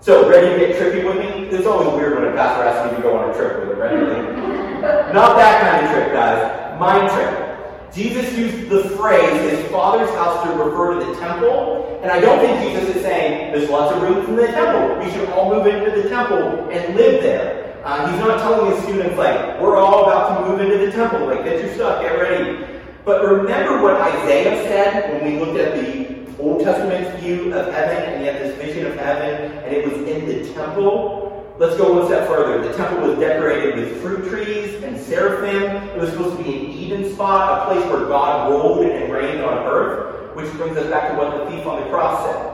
So, 0.01 0.29
ready 0.29 0.49
to 0.49 0.67
get 0.67 0.77
trippy 0.77 1.05
with 1.05 1.17
me? 1.17 1.47
It's 1.57 1.67
always 1.67 1.89
weird 1.95 2.19
when 2.19 2.33
a 2.33 2.33
pastor 2.35 2.65
asks 2.65 2.91
me 2.91 2.97
to 2.97 3.03
go 3.03 3.17
on 3.17 3.31
a 3.31 3.35
trip 3.35 3.61
with 3.61 3.71
him, 3.71 3.79
right? 3.79 5.13
Not 5.15 5.37
that 5.37 5.63
kind 5.63 5.87
of 5.87 5.93
trip, 5.93 6.13
guys. 6.13 6.81
Mind 6.81 7.09
trip. 7.11 7.52
Jesus 7.95 8.33
used 8.39 8.71
the 8.71 8.89
phrase 8.97 9.51
his 9.51 9.71
father's 9.71 10.09
house 10.11 10.43
to 10.47 10.55
refer 10.55 10.99
to 10.99 11.05
the 11.05 11.15
temple, 11.21 12.01
and 12.03 12.11
I 12.11 12.21
don't 12.21 12.39
think 12.39 12.59
Jesus 12.63 12.97
is 12.97 13.03
saying 13.03 13.53
there's 13.53 13.69
lots 13.69 13.95
of 13.95 14.01
room 14.01 14.25
in 14.31 14.37
the 14.37 14.47
temple. 14.47 14.99
We 15.05 15.11
should 15.11 15.29
all 15.29 15.55
move 15.55 15.67
into 15.67 15.91
the 16.01 16.09
temple 16.09 16.71
and 16.71 16.97
live 16.97 17.23
there. 17.23 17.83
Uh, 17.85 18.11
he's 18.11 18.19
not 18.19 18.39
telling 18.39 18.75
his 18.75 18.83
students, 18.85 19.19
like, 19.19 19.61
we're 19.61 19.77
all 19.77 20.05
about 20.05 20.39
to 20.39 20.49
move 20.49 20.61
into 20.61 20.87
the 20.87 20.91
temple, 20.93 21.27
like, 21.27 21.45
get 21.45 21.63
your 21.63 21.75
stuff, 21.75 22.01
get 22.01 22.13
ready. 22.19 22.65
But 23.05 23.25
remember 23.25 23.83
what 23.83 24.01
Isaiah 24.01 24.63
said 24.69 25.13
when 25.13 25.31
we 25.31 25.39
looked 25.45 25.59
at 25.59 25.75
the 25.75 26.43
Old 26.43 26.65
Testament 26.65 27.21
view 27.21 27.53
of 27.53 27.75
heaven, 27.75 28.05
and 28.05 28.21
he 28.23 28.27
had 28.27 28.41
this 28.41 28.57
vision 28.57 28.87
of 28.87 28.95
heaven, 28.97 29.53
and 29.59 29.75
it 29.75 29.87
was 29.87 30.09
in 30.09 30.27
the 30.27 30.55
temple? 30.55 31.32
Let's 31.59 31.77
go 31.77 31.93
one 31.93 32.07
step 32.07 32.27
further. 32.29 32.67
The 32.67 32.75
temple 32.75 33.09
was 33.09 33.19
decorated 33.19 33.77
with 33.77 34.01
fruit 34.01 34.29
trees 34.29 34.83
and 34.83 34.99
seraphim. 34.99 35.89
It 35.91 35.99
was 35.99 36.11
supposed 36.11 36.39
to 36.39 36.43
be 36.43 36.57
an 36.57 36.71
Eden 36.71 37.13
spot, 37.13 37.71
a 37.71 37.75
place 37.75 37.85
where 37.91 38.07
God 38.07 38.51
ruled 38.51 38.87
and 38.87 39.13
reigned 39.13 39.43
on 39.43 39.59
earth, 39.67 40.35
which 40.35 40.51
brings 40.55 40.77
us 40.79 40.89
back 40.89 41.11
to 41.11 41.19
what 41.19 41.37
the 41.37 41.51
thief 41.51 41.67
on 41.67 41.83
the 41.83 41.91
cross 41.91 42.27
said. 42.27 42.53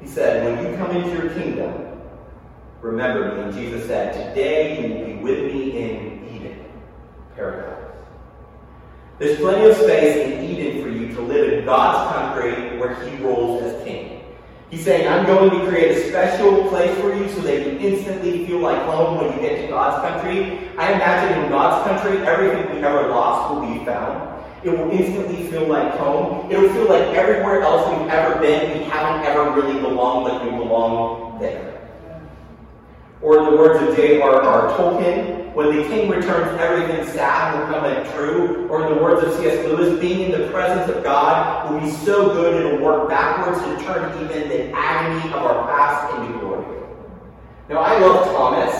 He 0.00 0.08
said, 0.08 0.44
When 0.44 0.70
you 0.70 0.76
come 0.76 0.90
into 0.90 1.10
your 1.10 1.32
kingdom, 1.34 2.00
remember 2.80 3.34
me. 3.34 3.42
And 3.42 3.54
Jesus 3.54 3.86
said, 3.86 4.12
Today 4.12 4.82
you 4.82 4.94
will 4.94 5.06
be 5.06 5.14
with 5.22 5.52
me 5.52 5.78
in 5.78 6.28
Eden, 6.34 6.64
paradise. 7.36 7.84
There's 9.18 9.38
plenty 9.38 9.70
of 9.70 9.76
space 9.76 10.16
in 10.26 10.44
Eden 10.44 10.82
for 10.82 10.90
you 10.90 11.14
to 11.14 11.20
live 11.22 11.52
in 11.52 11.64
God's 11.64 12.12
country 12.12 12.76
where 12.78 12.94
He 13.02 13.16
rules 13.22 13.62
as 13.62 13.84
king. 13.84 14.15
He's 14.70 14.84
saying, 14.84 15.06
I'm 15.06 15.24
going 15.26 15.50
to 15.50 15.68
create 15.68 15.96
a 15.96 16.08
special 16.08 16.68
place 16.68 16.92
for 17.00 17.14
you 17.14 17.28
so 17.30 17.40
that 17.42 17.64
you 17.64 17.78
instantly 17.78 18.46
feel 18.46 18.58
like 18.58 18.82
home 18.82 19.18
when 19.18 19.32
you 19.32 19.40
get 19.40 19.62
to 19.62 19.68
God's 19.68 20.02
country. 20.02 20.68
I 20.76 20.92
imagine 20.92 21.44
in 21.44 21.50
God's 21.50 21.86
country, 21.86 22.26
everything 22.26 22.74
we 22.74 22.82
ever 22.82 23.08
lost 23.08 23.54
will 23.54 23.60
be 23.60 23.84
found. 23.84 24.42
It 24.64 24.70
will 24.70 24.90
instantly 24.90 25.48
feel 25.48 25.68
like 25.68 25.94
home. 25.94 26.50
It 26.50 26.58
will 26.58 26.72
feel 26.72 26.88
like 26.88 27.14
everywhere 27.14 27.62
else 27.62 27.88
we've 27.96 28.08
ever 28.08 28.40
been, 28.40 28.76
we 28.76 28.84
haven't 28.86 29.24
ever 29.24 29.52
really 29.52 29.80
belonged 29.80 30.26
like 30.26 30.42
we 30.42 30.50
belong 30.50 31.38
there. 31.38 31.75
Or 33.22 33.38
in 33.38 33.44
the 33.44 33.56
words 33.56 33.82
of 33.82 33.96
J.R.R. 33.96 34.76
Tolkien, 34.76 35.54
when 35.54 35.74
the 35.74 35.84
king 35.84 36.10
returns, 36.10 36.60
everything 36.60 37.06
sad 37.14 37.58
will 37.58 37.80
come 37.80 38.12
true. 38.12 38.68
Or 38.68 38.86
in 38.86 38.94
the 38.94 39.02
words 39.02 39.26
of 39.26 39.32
C.S. 39.38 39.64
Lewis, 39.66 39.98
being 40.00 40.30
in 40.30 40.40
the 40.40 40.48
presence 40.48 40.94
of 40.94 41.02
God 41.02 41.72
will 41.72 41.80
be 41.80 41.90
so 41.90 42.28
good 42.28 42.62
it'll 42.62 42.84
work 42.84 43.08
backwards 43.08 43.58
and 43.62 43.80
turn 43.80 44.12
even 44.22 44.48
the 44.48 44.70
agony 44.76 45.32
of 45.32 45.42
our 45.42 45.66
past 45.66 46.14
into 46.14 46.38
glory. 46.40 46.82
Now, 47.70 47.78
I 47.78 47.98
love 47.98 48.26
Thomas. 48.26 48.74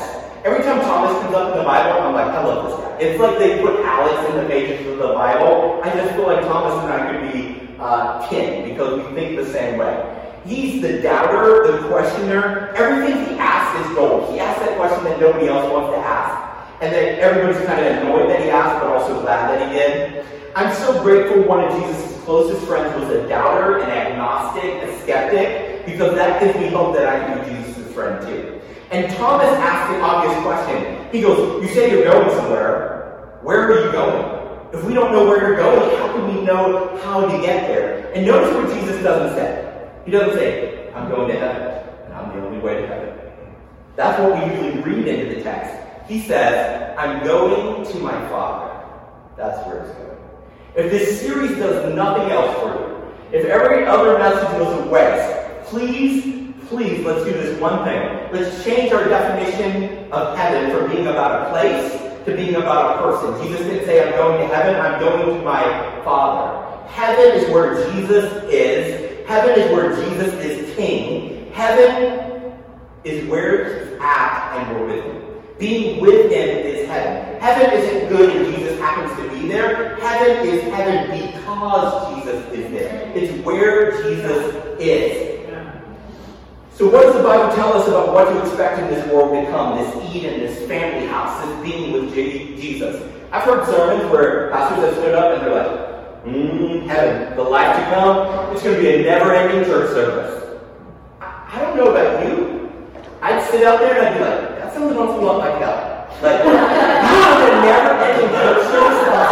Every 0.44 0.62
time 0.62 0.80
Thomas 0.82 1.20
comes 1.22 1.34
up 1.34 1.52
in 1.52 1.58
the 1.58 1.64
Bible, 1.64 2.02
I'm 2.02 2.14
like, 2.14 2.26
I 2.26 2.44
love 2.44 2.68
this 2.68 2.78
guy. 2.78 2.98
It's 2.98 3.20
like 3.20 3.38
they 3.38 3.60
put 3.60 3.80
Alex 3.80 4.30
in 4.30 4.36
the 4.36 4.48
pages 4.48 4.86
of 4.86 4.98
the 4.98 5.14
Bible. 5.14 5.80
I 5.82 5.90
just 5.90 6.14
feel 6.14 6.26
like 6.26 6.44
Thomas 6.44 6.84
and 6.84 6.92
I 6.92 7.10
could 7.10 7.32
be 7.32 7.76
uh, 7.80 8.28
kin 8.28 8.68
because 8.68 9.02
we 9.02 9.14
think 9.14 9.36
the 9.36 9.50
same 9.50 9.78
way. 9.78 10.15
He's 10.46 10.80
the 10.80 11.02
doubter, 11.02 11.72
the 11.72 11.88
questioner. 11.88 12.72
Everything 12.76 13.26
he 13.26 13.34
asks 13.34 13.88
is 13.88 13.96
gold. 13.96 14.32
He 14.32 14.38
asks 14.38 14.64
that 14.64 14.76
question 14.78 15.02
that 15.04 15.20
nobody 15.20 15.48
else 15.48 15.72
wants 15.72 15.90
to 15.90 15.98
ask. 15.98 16.46
And 16.80 16.94
then 16.94 17.18
everybody's 17.18 17.66
kind 17.66 17.84
of 17.84 18.02
annoyed 18.02 18.30
that 18.30 18.40
he 18.40 18.50
asked, 18.50 18.80
but 18.80 18.92
also 18.92 19.20
glad 19.22 19.50
that 19.50 19.68
he 19.68 19.76
did. 19.76 20.24
I'm 20.54 20.72
so 20.76 21.02
grateful 21.02 21.42
one 21.42 21.64
of 21.64 21.72
Jesus' 21.72 22.22
closest 22.24 22.64
friends 22.66 22.94
was 23.00 23.10
a 23.10 23.28
doubter, 23.28 23.80
an 23.80 23.90
agnostic, 23.90 24.64
a 24.64 25.00
skeptic, 25.02 25.84
because 25.84 26.14
that 26.14 26.40
gives 26.40 26.56
me 26.58 26.68
hope 26.68 26.94
that 26.94 27.08
I 27.08 27.26
can 27.26 27.48
be 27.48 27.62
Jesus' 27.62 27.92
friend 27.92 28.24
too. 28.24 28.60
And 28.92 29.12
Thomas 29.16 29.48
asked 29.48 29.94
an 29.94 30.00
obvious 30.00 30.40
question. 30.42 31.10
He 31.10 31.22
goes, 31.22 31.60
You 31.60 31.68
say 31.74 31.90
you're 31.90 32.04
going 32.04 32.30
somewhere. 32.36 33.38
Where 33.42 33.68
are 33.68 33.84
you 33.84 33.90
going? 33.90 34.72
If 34.72 34.84
we 34.84 34.94
don't 34.94 35.10
know 35.10 35.26
where 35.26 35.40
you're 35.40 35.56
going, 35.56 35.98
how 35.98 36.12
can 36.12 36.36
we 36.36 36.42
know 36.42 36.96
how 37.02 37.26
to 37.26 37.42
get 37.42 37.66
there? 37.66 38.12
And 38.14 38.24
notice 38.24 38.54
what 38.54 38.72
Jesus 38.76 39.02
doesn't 39.02 39.36
say. 39.36 39.65
He 40.06 40.12
doesn't 40.12 40.38
say, 40.38 40.92
I'm 40.94 41.10
going 41.10 41.26
to 41.28 41.38
heaven, 41.38 41.84
and 42.04 42.14
I'm 42.14 42.28
the 42.28 42.46
only 42.46 42.60
way 42.60 42.80
to 42.80 42.86
heaven. 42.86 43.18
That's 43.96 44.20
what 44.20 44.34
we 44.38 44.54
usually 44.54 44.80
read 44.80 45.08
into 45.08 45.34
the 45.34 45.42
text. 45.42 45.76
He 46.08 46.20
says, 46.20 46.94
I'm 46.96 47.24
going 47.24 47.84
to 47.84 47.98
my 47.98 48.12
Father. 48.28 48.86
That's 49.36 49.66
where 49.66 49.82
it's 49.82 49.92
going. 49.96 50.16
If 50.76 50.92
this 50.92 51.20
series 51.20 51.58
does 51.58 51.92
nothing 51.92 52.30
else 52.30 52.56
for 52.60 52.68
you, 52.68 53.36
if 53.36 53.46
every 53.46 53.84
other 53.84 54.16
message 54.16 54.60
was 54.60 54.86
a 54.86 54.88
waste, 54.88 55.68
please, 55.70 56.54
please, 56.68 57.04
let's 57.04 57.24
do 57.24 57.32
this 57.32 57.58
one 57.60 57.84
thing. 57.84 58.30
Let's 58.32 58.62
change 58.62 58.92
our 58.92 59.08
definition 59.08 60.12
of 60.12 60.38
heaven 60.38 60.70
from 60.70 60.88
being 60.88 61.08
about 61.08 61.48
a 61.48 61.50
place 61.50 62.00
to 62.26 62.36
being 62.36 62.54
about 62.54 62.96
a 62.96 63.02
person. 63.02 63.44
Jesus 63.44 63.66
didn't 63.66 63.86
say, 63.86 64.06
I'm 64.06 64.12
going 64.12 64.48
to 64.48 64.54
heaven, 64.54 64.80
I'm 64.80 65.00
going 65.00 65.36
to 65.38 65.44
my 65.44 65.62
Father. 66.04 66.86
Heaven 66.86 67.40
is 67.40 67.50
where 67.50 67.90
Jesus 67.92 68.44
is, 68.44 69.05
Heaven 69.26 69.60
is 69.60 69.72
where 69.72 69.94
Jesus 70.04 70.32
is 70.34 70.76
king. 70.76 71.50
Heaven 71.52 72.52
is 73.02 73.28
where 73.28 73.86
he's 73.88 73.98
at 74.00 74.56
and 74.56 74.76
we're 74.76 74.86
with 74.86 75.04
him. 75.04 75.22
Being 75.58 76.00
with 76.00 76.30
him 76.30 76.48
is 76.48 76.88
heaven. 76.88 77.40
Heaven 77.40 77.78
isn't 77.80 78.08
good 78.08 78.36
and 78.36 78.54
Jesus 78.54 78.78
happens 78.78 79.16
to 79.18 79.28
be 79.36 79.48
there. 79.48 79.96
Heaven 79.96 80.46
is 80.46 80.62
heaven 80.72 81.10
because 81.10 82.14
Jesus 82.14 82.52
is 82.52 82.70
there. 82.70 83.12
It's 83.16 83.44
where 83.44 84.02
Jesus 84.02 84.54
is. 84.78 85.26
So 86.70 86.90
what 86.90 87.04
does 87.04 87.16
the 87.16 87.22
Bible 87.22 87.54
tell 87.56 87.72
us 87.72 87.88
about 87.88 88.12
what 88.12 88.26
to 88.26 88.38
expect 88.42 88.78
in 88.80 88.88
this 88.88 89.04
world 89.10 89.32
to 89.32 89.50
come? 89.50 89.78
This 89.78 90.14
Eden, 90.14 90.40
this 90.40 90.68
family 90.68 91.06
house, 91.08 91.44
this 91.44 91.62
being 91.72 91.90
with 91.92 92.14
Jesus. 92.14 93.02
I've 93.32 93.44
heard 93.44 93.66
sermons 93.66 94.08
where 94.12 94.50
pastors 94.50 94.84
have 94.84 94.94
stood 94.94 95.14
up 95.14 95.38
and 95.38 95.46
they're 95.46 95.54
like, 95.54 95.86
Mm, 96.26 96.65
heaven, 96.88 97.36
the 97.36 97.42
life 97.42 97.76
to 97.76 97.82
come, 97.90 98.52
it's 98.52 98.62
going 98.62 98.76
to 98.76 98.80
be 98.80 98.88
a 98.88 99.02
never-ending 99.02 99.64
church 99.64 99.90
service. 99.90 100.58
I, 101.20 101.60
don't 101.60 101.76
know 101.76 101.90
about 101.90 102.26
you. 102.26 102.70
I'd 103.22 103.42
sit 103.50 103.66
out 103.66 103.80
there 103.80 103.98
and 103.98 104.06
I'd 104.06 104.14
be 104.14 104.20
like, 104.22 104.62
that 104.62 104.72
sounds 104.72 104.92
an 104.92 104.98
awful 104.98 105.24
lot 105.24 105.38
like 105.38 105.58
hell. 105.58 106.06
Like, 106.22 106.40
you 106.46 106.52
have 106.54 107.42
a 107.42 107.52
never-ending 107.66 108.30
church 108.30 108.62
service 108.70 108.98
school. 109.02 109.26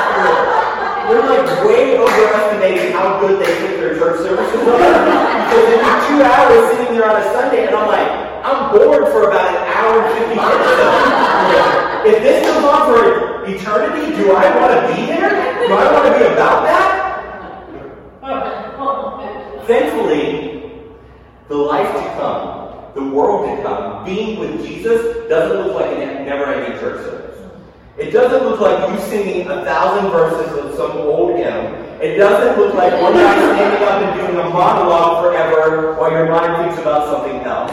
They're 1.04 1.20
like 1.20 1.46
way 1.68 1.98
overestimating 1.98 2.92
how 2.92 3.20
good 3.20 3.38
they 3.38 3.52
think 3.60 3.76
their 3.78 3.94
church 3.94 4.20
services 4.24 4.60
are. 4.66 4.80
Because 4.80 5.64
they 5.68 5.78
do 5.78 5.92
two 6.08 6.20
hours 6.24 6.60
sitting 6.74 6.94
there 6.96 7.08
on 7.08 7.20
a 7.20 7.24
Sunday, 7.32 7.66
and 7.66 7.76
I'm 7.76 7.86
like, 7.86 8.08
I'm 8.44 8.72
bored 8.72 9.12
for 9.12 9.28
about 9.28 9.48
an 9.52 9.60
hour 9.68 10.00
and 10.00 10.18
50 10.18 10.36
minutes. 10.36 11.34
If 12.04 12.22
this 12.22 12.46
goes 12.46 12.64
on 12.64 12.80
for 12.88 13.44
eternity, 13.46 14.16
do 14.16 14.32
I 14.32 14.48
want 14.56 14.72
to 14.74 14.94
be 14.94 15.06
there? 15.06 15.30
Do 15.68 15.72
I 15.72 15.92
want 15.92 16.04
to 16.08 16.18
be 16.18 16.24
about 16.32 16.64
that? 16.64 16.93
Thankfully, 19.66 20.72
the 21.48 21.56
life 21.56 21.90
to 21.90 22.10
come, 22.16 22.92
the 22.94 23.14
world 23.14 23.48
to 23.48 23.62
come, 23.62 24.04
being 24.04 24.38
with 24.38 24.66
Jesus 24.66 25.26
doesn't 25.28 25.56
look 25.56 25.80
like 25.80 25.90
a 25.90 26.22
never-ending 26.22 26.78
church 26.78 27.02
service. 27.02 27.50
It 27.96 28.10
doesn't 28.10 28.46
look 28.46 28.60
like 28.60 28.90
you 28.90 28.98
singing 29.08 29.48
a 29.48 29.64
thousand 29.64 30.10
verses 30.10 30.58
of 30.58 30.74
some 30.74 30.98
old 30.98 31.38
hymn. 31.38 31.74
It 32.02 32.18
doesn't 32.18 32.62
look 32.62 32.74
like 32.74 32.92
one 33.00 33.14
guy 33.14 33.54
standing 33.54 33.88
up 33.88 34.02
and 34.02 34.20
doing 34.20 34.46
a 34.46 34.50
monologue 34.50 35.24
forever 35.24 35.94
while 35.94 36.10
your 36.10 36.28
mind 36.28 36.66
thinks 36.66 36.82
about 36.82 37.08
something 37.08 37.40
else. 37.40 37.72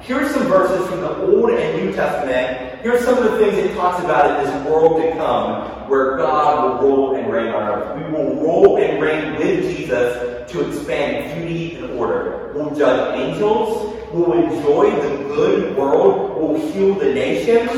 Here's 0.00 0.30
some 0.32 0.46
verses 0.46 0.86
from 0.88 1.00
the 1.00 1.16
Old 1.22 1.50
and 1.50 1.82
New 1.82 1.92
Testament. 1.92 2.82
Here's 2.82 3.02
some 3.02 3.16
of 3.16 3.24
the 3.24 3.38
things 3.38 3.56
it 3.56 3.74
talks 3.74 4.04
about 4.04 4.40
in 4.40 4.44
this 4.44 4.66
world 4.66 5.00
to 5.00 5.12
come, 5.12 5.88
where 5.88 6.18
God 6.18 6.82
will 6.82 6.88
rule 6.88 7.16
and 7.16 7.32
reign 7.32 7.48
on 7.48 7.62
earth. 7.62 7.96
We 7.96 8.12
will 8.12 8.34
rule 8.34 8.76
and 8.76 9.00
reign 9.00 9.36
with 9.36 9.74
Jesus 9.74 10.29
to 10.50 10.68
expand 10.68 11.38
beauty 11.38 11.76
and 11.76 11.90
order. 11.92 12.52
We'll 12.54 12.74
judge 12.74 13.18
angels. 13.18 13.96
We'll 14.12 14.32
enjoy 14.32 14.90
the 14.90 15.24
good 15.34 15.76
world. 15.76 16.36
We'll 16.36 16.72
heal 16.72 16.94
the 16.94 17.14
nations. 17.14 17.70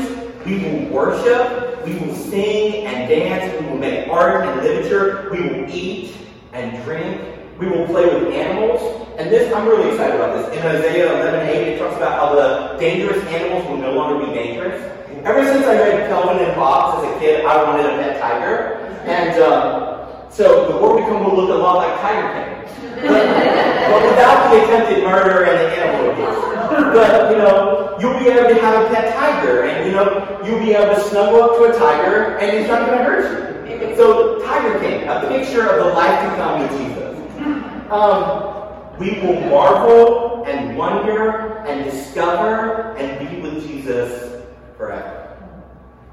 We 0.45 0.57
will 0.57 0.89
worship. 0.89 1.85
We 1.85 1.95
will 1.99 2.15
sing 2.15 2.85
and 2.85 3.07
dance. 3.07 3.61
We 3.61 3.67
will 3.67 3.77
make 3.77 4.07
art 4.07 4.45
and 4.47 4.61
literature. 4.61 5.29
We 5.31 5.41
will 5.41 5.69
eat 5.69 6.15
and 6.53 6.83
drink. 6.83 7.21
We 7.59 7.67
will 7.67 7.85
play 7.85 8.05
with 8.05 8.33
animals. 8.33 9.07
And 9.17 9.29
this, 9.29 9.53
I'm 9.53 9.67
really 9.67 9.91
excited 9.91 10.15
about 10.15 10.35
this. 10.35 10.57
In 10.57 10.65
Isaiah 10.65 11.13
11 11.21 11.49
8, 11.49 11.55
it 11.55 11.79
talks 11.79 11.95
about 11.97 12.13
how 12.13 12.35
the 12.35 12.79
dangerous 12.79 13.23
animals 13.25 13.69
will 13.69 13.77
no 13.77 13.93
longer 13.93 14.25
be 14.25 14.33
dangerous. 14.33 14.81
Ever 15.23 15.45
since 15.45 15.65
I 15.65 15.77
read 15.77 16.09
Calvin 16.09 16.43
and 16.43 16.51
Hobbes 16.53 17.05
as 17.07 17.15
a 17.15 17.19
kid, 17.19 17.45
I 17.45 17.63
wanted 17.63 17.85
a 17.85 17.89
pet 17.89 18.19
tiger. 18.19 18.75
And 19.05 19.41
um, 19.41 19.93
so 20.31 20.67
the 20.71 20.77
world 20.77 20.97
become 20.97 21.23
will 21.23 21.35
look 21.35 21.49
a 21.49 21.53
lot 21.53 21.77
like 21.77 22.01
Tiger 22.01 22.33
King. 22.33 22.52
But, 22.63 24.01
without 24.09 24.51
the 24.51 24.63
attempted 24.63 25.03
murder 25.03 25.45
and 25.45 25.57
the 25.59 25.69
animal 25.77 26.11
abuse. 26.11 26.53
But, 26.93 27.31
you 27.31 27.37
know, 27.37 27.97
you'll 27.99 28.19
be 28.19 28.29
able 28.29 28.49
to 28.49 28.61
have 28.61 28.85
a 28.85 28.93
pet 28.93 29.15
tiger. 29.15 29.63
And, 29.63 29.85
you 29.85 29.91
know, 29.93 30.41
you'll 30.45 30.59
be 30.59 30.73
able 30.73 30.95
to 30.95 31.01
snuggle 31.09 31.43
up 31.43 31.57
to 31.57 31.63
a 31.65 31.77
tiger 31.77 32.37
and 32.37 32.57
he's 32.57 32.67
not 32.67 32.85
going 32.85 32.97
to 32.97 33.03
hurt 33.03 33.69
you. 33.69 33.95
So, 33.95 34.39
Tiger 34.43 34.79
King, 34.79 35.07
a 35.07 35.27
picture 35.27 35.67
of 35.69 35.85
the 35.85 35.93
life 35.93 36.29
to 36.29 36.35
come 36.35 36.61
with 36.61 36.71
Jesus. 36.71 37.91
Um, 37.91 38.97
we 38.97 39.19
will 39.21 39.39
marvel 39.49 40.43
and 40.45 40.77
wonder 40.77 41.57
and 41.67 41.89
discover 41.89 42.95
and 42.97 43.29
be 43.29 43.41
with 43.41 43.67
Jesus 43.67 44.43
forever. 44.77 45.37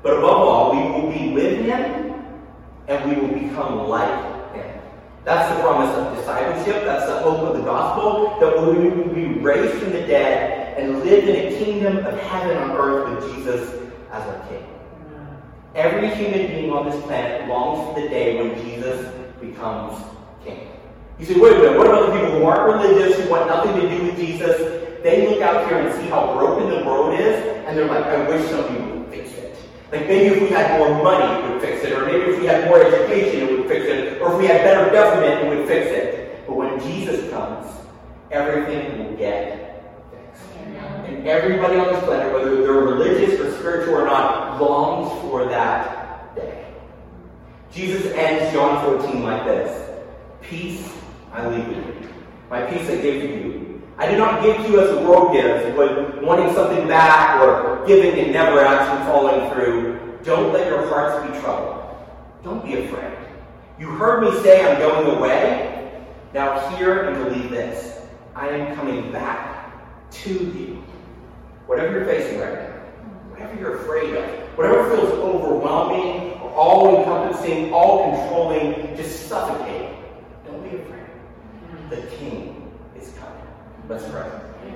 But 0.02 0.18
above 0.18 0.36
all, 0.36 0.72
we 0.74 0.90
will 0.90 1.12
be 1.12 1.32
with 1.32 1.64
him 1.64 2.14
and 2.88 3.08
we 3.08 3.20
will 3.20 3.34
become 3.34 3.88
like. 3.88 4.29
That's 5.24 5.54
the 5.54 5.62
promise 5.62 5.94
of 5.96 6.16
discipleship. 6.16 6.84
That's 6.84 7.06
the 7.06 7.20
hope 7.20 7.40
of 7.40 7.56
the 7.56 7.62
gospel 7.62 8.38
that 8.40 8.56
we 8.66 8.88
will 8.88 9.14
be 9.14 9.26
raised 9.40 9.82
from 9.82 9.92
the 9.92 10.00
dead 10.00 10.78
and 10.78 11.00
live 11.00 11.28
in 11.28 11.52
a 11.52 11.58
kingdom 11.58 11.98
of 11.98 12.18
heaven 12.18 12.56
on 12.56 12.70
earth 12.72 13.22
with 13.22 13.34
Jesus 13.34 13.70
as 14.10 14.22
our 14.22 14.48
king. 14.48 14.64
Every 15.74 16.08
human 16.14 16.46
being 16.48 16.70
on 16.70 16.90
this 16.90 17.00
planet 17.04 17.48
longs 17.48 17.94
for 17.94 18.00
the 18.00 18.08
day 18.08 18.36
when 18.42 18.54
Jesus 18.64 19.14
becomes 19.40 20.02
king. 20.44 20.68
You 21.18 21.26
say, 21.26 21.38
wait 21.38 21.52
a 21.52 21.58
minute, 21.58 21.78
what 21.78 21.86
about 21.86 22.06
the 22.06 22.12
people 22.12 22.38
who 22.38 22.44
aren't 22.44 22.80
religious, 22.80 23.18
who 23.18 23.30
want 23.30 23.46
nothing 23.46 23.74
to 23.80 23.88
do 23.88 24.04
with 24.04 24.16
Jesus? 24.16 24.56
They 25.02 25.28
look 25.28 25.42
out 25.42 25.68
here 25.68 25.78
and 25.78 25.94
see 26.00 26.08
how 26.08 26.34
broken 26.34 26.70
the 26.70 26.84
world 26.84 27.18
is, 27.20 27.36
and 27.66 27.76
they're 27.76 27.86
like, 27.86 28.04
I 28.04 28.28
wish 28.28 28.48
somebody 28.50 28.80
would 28.80 29.08
fix 29.10 29.32
it. 29.32 29.49
Like 29.92 30.06
maybe 30.06 30.36
if 30.36 30.42
we 30.42 30.48
had 30.48 30.78
more 30.78 31.02
money, 31.02 31.44
it 31.44 31.52
would 31.52 31.60
fix 31.60 31.84
it, 31.84 31.92
or 31.92 32.06
maybe 32.06 32.30
if 32.30 32.38
we 32.38 32.46
had 32.46 32.68
more 32.68 32.80
education, 32.80 33.48
it 33.48 33.50
would 33.50 33.68
fix 33.68 33.86
it, 33.86 34.22
or 34.22 34.32
if 34.32 34.38
we 34.38 34.46
had 34.46 34.62
better 34.62 34.88
government, 34.92 35.44
it 35.44 35.48
would 35.48 35.66
fix 35.66 35.86
it. 35.86 36.46
But 36.46 36.54
when 36.54 36.78
Jesus 36.80 37.28
comes, 37.30 37.66
everything 38.30 38.98
will 38.98 39.16
get 39.16 40.08
fixed. 40.12 40.44
And 41.06 41.26
everybody 41.26 41.76
on 41.76 41.92
this 41.92 42.04
planet, 42.04 42.32
whether 42.32 42.62
they're 42.62 42.72
religious 42.72 43.40
or 43.40 43.50
spiritual 43.58 43.96
or 43.96 44.04
not, 44.04 44.60
longs 44.62 45.20
for 45.22 45.46
that 45.46 46.36
day. 46.36 46.72
Jesus 47.72 48.06
ends 48.12 48.52
John 48.52 48.84
14 48.84 49.24
like 49.24 49.44
this 49.44 49.90
Peace 50.40 50.88
I 51.32 51.48
leave 51.48 51.66
you. 51.68 52.12
My 52.48 52.62
peace 52.62 52.88
I 52.88 52.96
give 52.96 53.22
to 53.22 53.28
you. 53.28 53.69
I 54.00 54.10
do 54.10 54.16
not 54.16 54.42
give 54.42 54.56
to 54.56 54.62
you 54.66 54.80
as 54.80 54.88
the 54.88 55.02
world 55.02 55.34
gives, 55.34 55.76
but 55.76 56.22
wanting 56.22 56.54
something 56.54 56.88
back 56.88 57.38
or 57.42 57.84
giving 57.86 58.18
and 58.18 58.32
never 58.32 58.64
actually 58.64 59.04
following 59.04 59.52
through. 59.52 60.18
Don't 60.24 60.54
let 60.54 60.68
your 60.68 60.88
hearts 60.88 61.30
be 61.30 61.38
troubled. 61.38 61.84
Don't 62.42 62.64
be 62.64 62.82
afraid. 62.82 63.18
You 63.78 63.88
heard 63.88 64.22
me 64.22 64.42
say 64.42 64.64
I'm 64.64 64.78
going 64.78 65.18
away. 65.18 66.00
Now 66.32 66.66
hear 66.76 67.10
and 67.10 67.24
believe 67.24 67.50
this. 67.50 68.00
I 68.34 68.48
am 68.48 68.74
coming 68.74 69.12
back 69.12 70.10
to 70.12 70.30
you. 70.32 70.82
Whatever 71.66 71.98
you're 71.98 72.06
facing 72.06 72.40
right 72.40 72.54
now, 72.54 72.76
whatever 73.28 73.60
you're 73.60 73.82
afraid 73.82 74.14
of, 74.14 74.24
whatever 74.56 74.96
feels 74.96 75.10
overwhelming, 75.12 76.40
all 76.54 77.00
encompassing, 77.00 77.70
all 77.70 78.16
controlling, 78.16 78.96
just 78.96 79.28
suffocate. 79.28 79.94
don't 80.46 80.62
be 80.62 80.78
afraid. 80.78 81.04
The 81.90 82.16
King. 82.16 82.59
Let's 83.90 84.08
pray. 84.08 84.30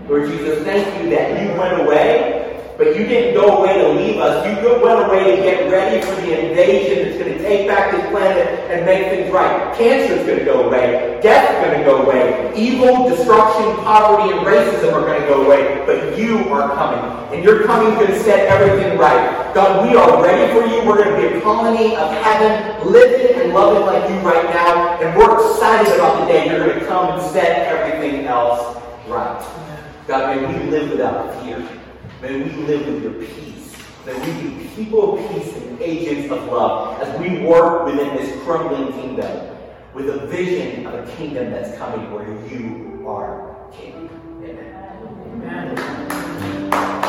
Lord 0.09 0.29
Jesus, 0.29 0.64
thank 0.64 1.00
you 1.00 1.09
that 1.11 1.40
you 1.40 1.57
went 1.57 1.81
away, 1.83 2.61
but 2.77 2.98
you 2.98 3.07
didn't 3.07 3.40
go 3.40 3.59
away 3.59 3.79
to 3.79 3.90
leave 3.90 4.16
us. 4.16 4.44
You 4.44 4.83
went 4.83 5.07
away 5.07 5.37
to 5.37 5.40
get 5.40 5.70
ready 5.70 6.05
for 6.05 6.20
the 6.20 6.50
invasion 6.50 7.05
that's 7.05 7.22
going 7.22 7.33
to 7.33 7.38
take 7.38 7.68
back 7.68 7.92
this 7.92 8.11
planet 8.11 8.48
and 8.72 8.85
make 8.85 9.07
things 9.14 9.33
right. 9.33 9.72
Cancer 9.79 10.14
is 10.14 10.27
going 10.27 10.40
to 10.40 10.44
go 10.44 10.66
away. 10.66 11.20
Death 11.22 11.48
is 11.48 11.64
going 11.64 11.79
to 11.79 11.85
go 11.85 12.03
away. 12.03 12.53
Evil, 12.57 13.09
destruction, 13.09 13.77
poverty, 13.85 14.37
and 14.37 14.44
racism 14.44 14.92
are 14.92 15.07
going 15.07 15.22
to 15.22 15.29
go 15.29 15.44
away. 15.44 15.85
But 15.87 16.18
you 16.18 16.53
are 16.53 16.74
coming. 16.74 17.33
And 17.33 17.44
your 17.44 17.66
coming 17.66 17.92
is 17.92 17.94
going 17.94 18.18
to 18.18 18.20
set 18.24 18.48
everything 18.48 18.98
right. 18.98 19.55
God, 19.55 19.88
we 19.88 19.94
are 19.96 20.20
ready 20.20 20.53
for 20.53 20.66
you. 20.66 20.85
We're 20.85 21.05
going 21.05 21.22
to 21.22 21.31
be 21.31 21.38
a 21.38 21.40
colony 21.40 21.94
of 21.94 22.11
heaven, 22.11 22.90
living 22.90 23.40
and 23.42 23.55
loving 23.55 23.87
like 23.87 24.11
you 24.11 24.16
right 24.29 24.50
now. 24.50 24.98
And 24.98 25.16
we're 25.16 25.38
excited 25.38 25.94
about 25.94 26.18
the 26.18 26.27
day 26.27 26.48
you're 26.48 26.66
going 26.66 26.81
to 26.81 26.87
come 26.87 27.16
and 27.16 27.31
set 27.31 27.68
everything 27.68 28.27
else 28.27 28.73
right. 29.08 30.04
God, 30.06 30.36
may 30.36 30.46
we 30.46 30.70
live 30.70 30.90
without 30.90 31.42
fear. 31.42 31.66
May 32.22 32.42
we 32.42 32.50
live 32.64 32.86
with 32.86 33.02
your 33.02 33.12
peace. 33.14 33.74
May 34.06 34.14
we 34.18 34.48
be 34.48 34.68
people 34.68 35.18
of 35.18 35.30
peace 35.30 35.56
and 35.56 35.80
agents 35.80 36.30
of 36.30 36.44
love 36.44 37.00
as 37.00 37.20
we 37.20 37.40
work 37.46 37.86
within 37.86 38.16
this 38.16 38.42
crumbling 38.44 38.92
kingdom 38.92 39.56
with 39.94 40.08
a 40.08 40.26
vision 40.26 40.86
of 40.86 40.94
a 40.94 41.12
kingdom 41.16 41.50
that's 41.50 41.76
coming 41.78 42.12
where 42.12 42.28
you 42.48 43.06
are 43.08 43.70
king. 43.72 44.10
Amen. 44.42 45.76
Amen. 45.76 47.03